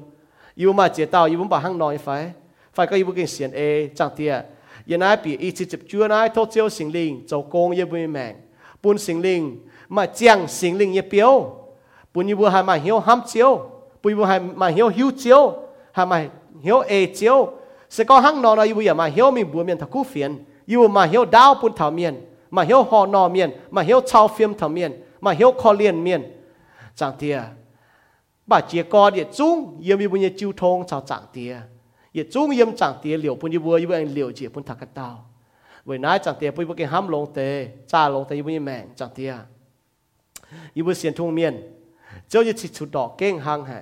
[0.54, 2.32] yêu mà chế tao yêu bảo hang nói phải.
[2.74, 4.44] Phải có yêu vợ kinh xiên ê, chẳng thiệt
[4.86, 7.86] yên ai bị ý chí chụp chúa nai thốt chiếu sinh linh, cháu công yêu
[7.86, 8.36] vợ mèn
[8.82, 9.58] buôn sinh linh,
[9.88, 11.56] mà chàng sinh linh yêu biểu
[12.14, 13.70] buôn yêu vợ hai mà hiếu ham chiao
[14.02, 15.52] buôn yêu vợ hai mà hiếu chiao chiếu
[15.92, 16.28] hai mà
[16.62, 16.82] hiếu
[17.14, 17.52] chiao
[17.94, 20.30] สก็หังนอนอยู่อย่ามาเหี่ยวมีบัวเมียนทักกูเฟียน
[20.68, 22.14] อยู่มาเหี่ยวดาวปุ่นเถาเมียน
[22.56, 24.90] มาเหี่ยวหอนอเมียนมาเหี่ยวชาวเฟียมเถาเมียน
[25.24, 26.22] มาเหี่ยวคอเลียนเมียน
[26.98, 27.36] จางเตีย
[28.50, 31.52] บาเจียกอเดียจุ้งเยี่ยมบุญเยจิวทงชาวจางเตีย
[32.14, 35.16] เยจุ้งเยี่ยมจางเตียเหลียวปุ่นยบัวอยู่เองเหลียวเจียปุ่นถักกันดาว
[35.84, 37.38] เวน้าจางเตียปุ่นบุกห้ามลงเต
[37.90, 39.32] จ้าลงเตยบุญแมงจางเตีย
[40.76, 41.54] ยบุญเสียนทุ่งเมียน
[42.28, 43.78] เจ้าจะชิดชุดดอกเก้งหางแห่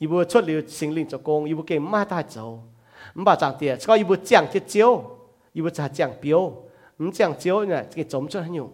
[0.00, 2.46] ยบุญชดเหลียวสิงลิงจกงยบุญเก่งมาตาเจ้า
[3.18, 5.02] 唔把涨跌，这个一不降就焦，
[5.52, 6.40] 一不才降标，
[6.98, 8.70] 唔降焦呢，这个怎么样用？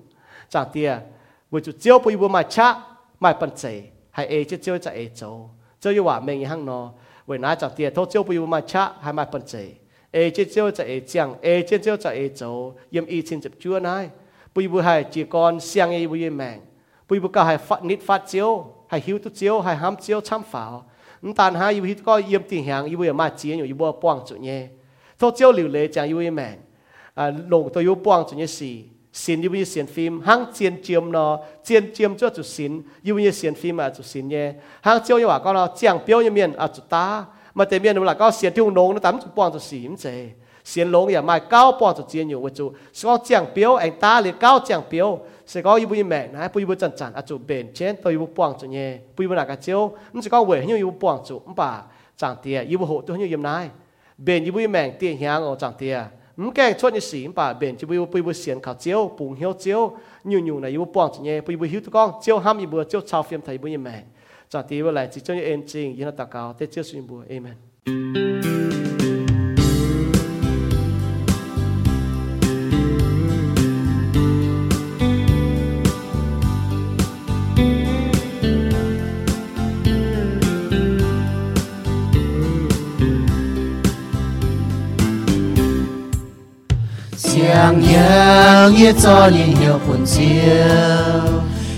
[0.51, 1.11] 涨跌，
[1.49, 2.85] 我就焦不一不买差
[3.19, 5.49] 买半贼，还 A 就焦在 A 走，
[5.81, 6.95] 这又话明一行咯。
[7.25, 9.81] 为哪涨跌，都焦不一不买差还买半贼
[10.13, 14.11] ，A 就焦在 A 降，A 就焦在 A 走，因以前就 chưa nói，
[14.53, 16.61] 不一不还只 còn sang A 不一命，
[17.07, 20.85] 不一不搞还发 nít 发焦，还 hiu tu 焦，还 ham 焦参法。
[21.24, 24.62] น้ำตาลหาอยู่ที่ก็เยี่ยมติ่งหางอยู่บุยมาเจียอยู่อยู่บัวป้องจุดเนี้ย
[25.20, 26.56] ทเจียวเหลวเลยจังอยู่แมง
[27.18, 28.76] อ่าลงตัวอยู่ป้องจุดเนี้ยสี่
[29.14, 33.20] xin yêu như xiên phim hang chiên chiêm nó chiên chiêm cho chủ xin yêu
[33.20, 37.26] như xiên phim à chủ xin nhé hang chiêu như ว่าก็เราเจียงเปียวnhư miền à chủ ta
[37.54, 40.30] mà thế miền là có xiên tiêu nông nó tắm chủ bong chủ xỉm chế
[40.64, 42.72] xiên lông ya mai cao bong chủ chiên nhiều với chủ
[43.04, 45.08] có จียงเปียวanh ta liền cao จียงเปียว
[45.47, 47.97] sẽ có yêu bùi mẹ nãy bùi bùi chân chân ở à chỗ bên trên
[48.03, 49.93] tôi yêu bùi chỗ nhé bùi bùi nào cả chiếu.
[50.13, 51.83] Nó sẽ có quỷ như yêu bùi chủ bà
[52.17, 53.69] chẳng tiền yêu bùi hộ tôi như yêu nãy
[54.19, 56.01] bền yêu bùi mẹ tiền hàng ở chẳng tiền
[56.37, 59.35] mũ kẹt chốt như xí bà bền chỉ bùi bùi bùi xiên khảo chiếu bùng
[59.35, 59.97] hiếu chiếu.
[60.25, 62.11] Nhiều nhiều này yêu bùi chỗ nhé bùi bùi hiếu tụi con.
[62.23, 64.03] Chiếu ham yêu bùi chiếu chào phim thấy bùi mẹ.
[64.49, 66.85] Chẳng tiền bùi lại chỉ cho như em chính yên là tạc cao tết chiếu
[66.85, 68.74] xuyên bùi amen.
[88.84, 90.20] 一座年有本朝，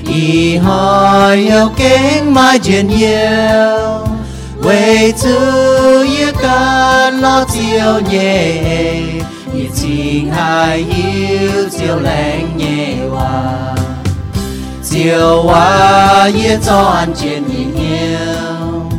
[0.05, 4.03] 以海有景买卷腰，
[4.61, 5.27] 为主
[6.05, 6.47] 一个
[7.21, 7.53] 老照
[8.09, 9.23] 夜，
[9.53, 12.11] 一情还要照亮
[12.57, 13.75] 夜话，
[14.81, 18.89] 照话一座安全年有，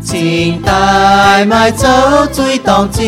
[0.00, 1.88] 情带买走
[2.30, 3.00] 最当照。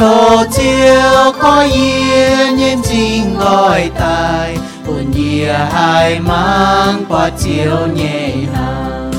[0.00, 4.58] Thô chiếu có yên nhiên chính gọi tài.
[4.86, 9.12] Buồn nhìa hai mang qua chiều nhẹ hàng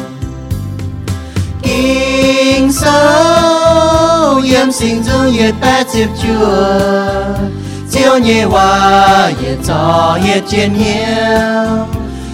[1.64, 6.80] kinh sâu, yếm sinh dung yết bát tiếp chùa.
[7.92, 11.86] Chiều nhẹ hoa yết cho yết trên hiếu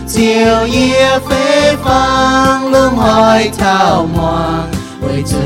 [0.10, 4.77] chiều yết phế phang lưng hỏi thảo hoàng.
[5.07, 5.37] 为主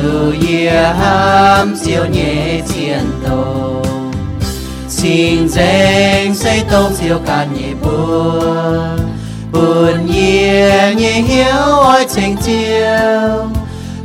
[0.44, 3.82] 耶ham siêu nhẹ chiến斗，
[4.88, 7.88] 心正谁都少干也不，
[9.50, 12.46] 半夜也晓爱情照，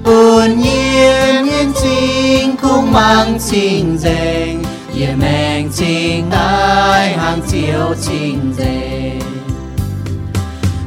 [0.03, 4.09] 半夜眼睛空mang情正，
[4.93, 8.65] 也明情爱行照情正。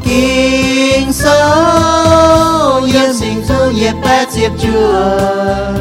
[0.09, 4.25] tiếng sâu yên sinh thu nhẹ bé
[4.61, 5.73] chưa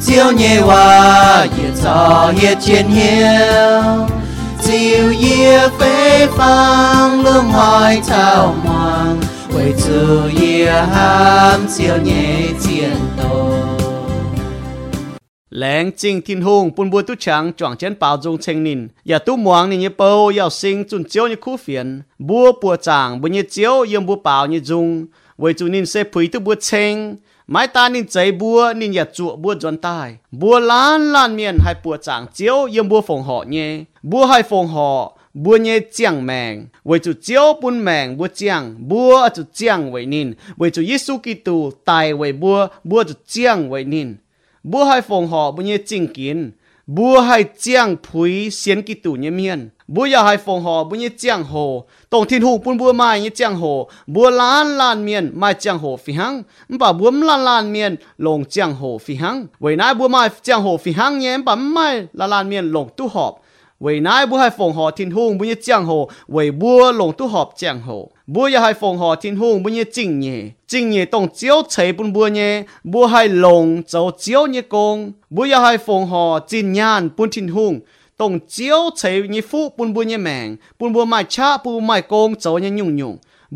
[0.00, 4.06] siêu nhẹ hòa nhẹ gió nhẹ chiến hiếu
[4.62, 9.20] chiều yê phế phang lương hỏi thao hoàng
[9.54, 13.53] quay từ yê ham siêu nhẹ chiến tàu
[15.54, 19.18] leng chính thiên hung bùn bu tu chang chọn chen bao dung chênh nin ya
[19.18, 22.02] tu muang ni po yao sing chun chiao ni khu phiền.
[22.18, 25.06] Bùa bùa chang bu ni chiếu yếm bùa pao ni zung
[25.38, 27.16] với chu nin se pui tu bùa chênh.
[27.46, 30.16] Mai ta nín cháy bùa nín ya chu bùa jon tai.
[30.30, 34.42] Bùa lan lan miền, hai bùa chang chiếu yếm bùa phong họ nhé bùa hai
[34.42, 36.66] phong họ bua nhé chiang mèng.
[36.84, 40.32] Với chu chiao bun mèng bua chiang bua chu chiang với nín.
[40.56, 44.14] Với chu Giêsu Kitô tai với bùa bùa chu chiang với nín
[44.64, 46.50] bua hai phong họ bua nhé chinh kín.
[46.86, 49.68] Bua hai chiang phui xiên kỳ tủ nhé miên.
[49.88, 51.84] Bua ya hai phong họ bua nhé chiang hồ.
[52.10, 53.90] Tổng thiên hùng bún bua mai nhé chiang hồ.
[54.06, 56.42] Bua lan lan miên, mai chiang hồ phi hăng.
[56.68, 59.46] Bà bua lan lan miên lồng chiang hồ phi hăng.
[59.58, 62.88] Vậy nãy bua mai chiang hồ phi hăng nhé, bà mai lan lan miên lồng
[62.96, 63.43] tu họp.
[63.83, 68.09] 为乃不系奉河天空本一江河，为不龙都合江河。
[68.31, 77.81] 不也系奉河天空本一正夜，正夜当朝齐本不呢，不系龙就朝一公，不也系奉河正眼本天空。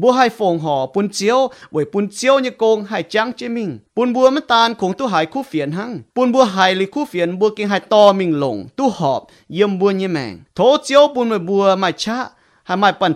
[0.01, 1.39] บัวไฮฟงหอปุนเจียว
[1.73, 9.21] ไว้ปุนเจียวเนี่ยกงไฮจังเจมิงปุนบัวมันตานคงตู้หายคู่เฟียนหังปุนบัวไฮลิคู่เฟียนบัวกิงไฮตอมิงหลงตู้หอบ
[9.53, 12.19] เยี่ยมบัวเนี่ยแมงโถเจียวปุนไว้บัวไม่ชะ
[12.69, 13.15] hai trắng hai chiếu mai bận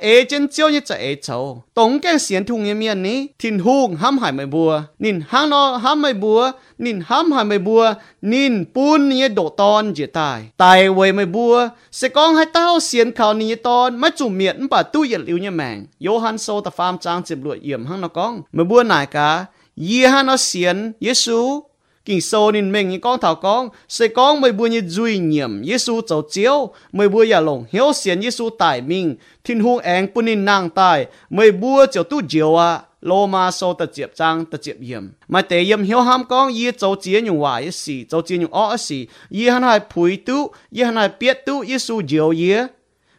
[0.00, 1.64] ế chân chiếu như chạy ế cháu.
[1.74, 4.82] Tổng cái xiên thùng như miền ní, thìn hung hăm hải mày bùa.
[4.98, 6.52] Nín hang nó hăm mày bùa.
[6.78, 7.94] Nín hăm hải mày bùa.
[8.22, 10.42] Nín bún như độ ton dễ tài.
[10.56, 11.68] Tài về mày bùa.
[11.92, 13.96] Sẽ con hai tao xiên khảo như ton.
[13.96, 17.56] Mà chủ miệng bà tu yết như mèng Johann sô ta pham trang chìm lụa
[17.62, 18.42] yếm hang nó con.
[18.52, 19.46] Mày bùa nải cả.
[19.88, 21.62] Yê nó xiên Giêsu
[22.08, 25.64] kinh sâu nên mình những con thảo con sẽ con mới bữa như duy nhiệm
[25.64, 30.06] Giêsu cháu chiếu mới bữa giả lòng hiếu xiên Giêsu tại mình thiên hung anh
[30.14, 34.14] bún nên nàng tài mới bữa cháu tu diệu à lô ma sâu ta chẹp
[34.14, 37.56] trang ta chẹp yếm mà tế yếm hiếu ham con yê cháu chia nhung hòa
[37.56, 41.08] yê xì, cháu chia nhung ó xì, yê hắn hai phùi tu, yê hắn hai
[41.20, 42.66] biết tu Giêsu diệu yê.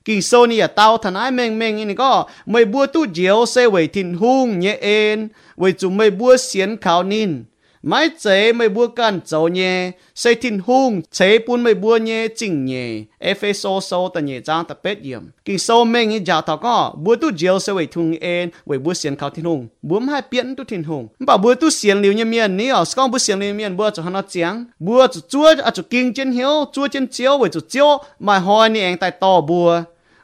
[0.05, 3.45] Kinh sâu ni à tao, thần ai mèn mèn ini có mày bữa tu diệu
[3.45, 7.43] sẽ về thiên hung nhẹ en về chúng mày bữa xiên khảo nín
[7.83, 9.91] mai chế mày bua can dấu nhé.
[10.15, 13.03] Xây thiên hùng, chế bún mày bua nhé chỉnh nhé.
[13.19, 15.21] Ế phê sô sô ta nhé trang ta bết yếm.
[15.45, 18.79] kinh sâu mình nghĩ giả thảo có bua tu diều sẽ vầy thùng en vầy
[18.79, 22.01] bua xiên khảo thiên hùng bua hai biến tu thiên hùng bảo bua tu xiên
[22.01, 24.65] liu nhé miền ní ở con bua xiên liu miền bua cho hắn nó chiang
[24.79, 28.39] bua cho chúa à cho kinh trên hiếu chúa trên chiếu vầy cho chiếu mà
[28.39, 29.81] hỏi ni anh tài to bua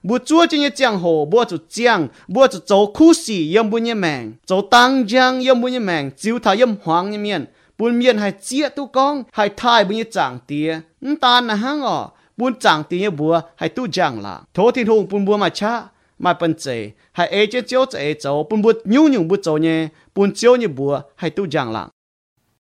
[0.08, 3.70] bố chúa chỉ những giang hồ bố chú giang bố chú cháu khu sĩ yếm
[3.70, 7.20] bố như mèng cháu tăng giang yếm bố như mèng chiếu thảo yếm hoàng như
[7.20, 12.08] miền。Bún miền hay chia tu con hay thai bố như chẳng tía。Ta là hang ở
[12.38, 15.84] bún chẳng tía như bố hay tu giang là。Thố thiên hùng bún bố mà cha
[16.20, 19.58] mà bần chế hay ê chế chiếu chế cháu, bún bố nhu nhung bố cháu
[19.58, 21.88] nhé bún chiếu như bố hay tu giang là。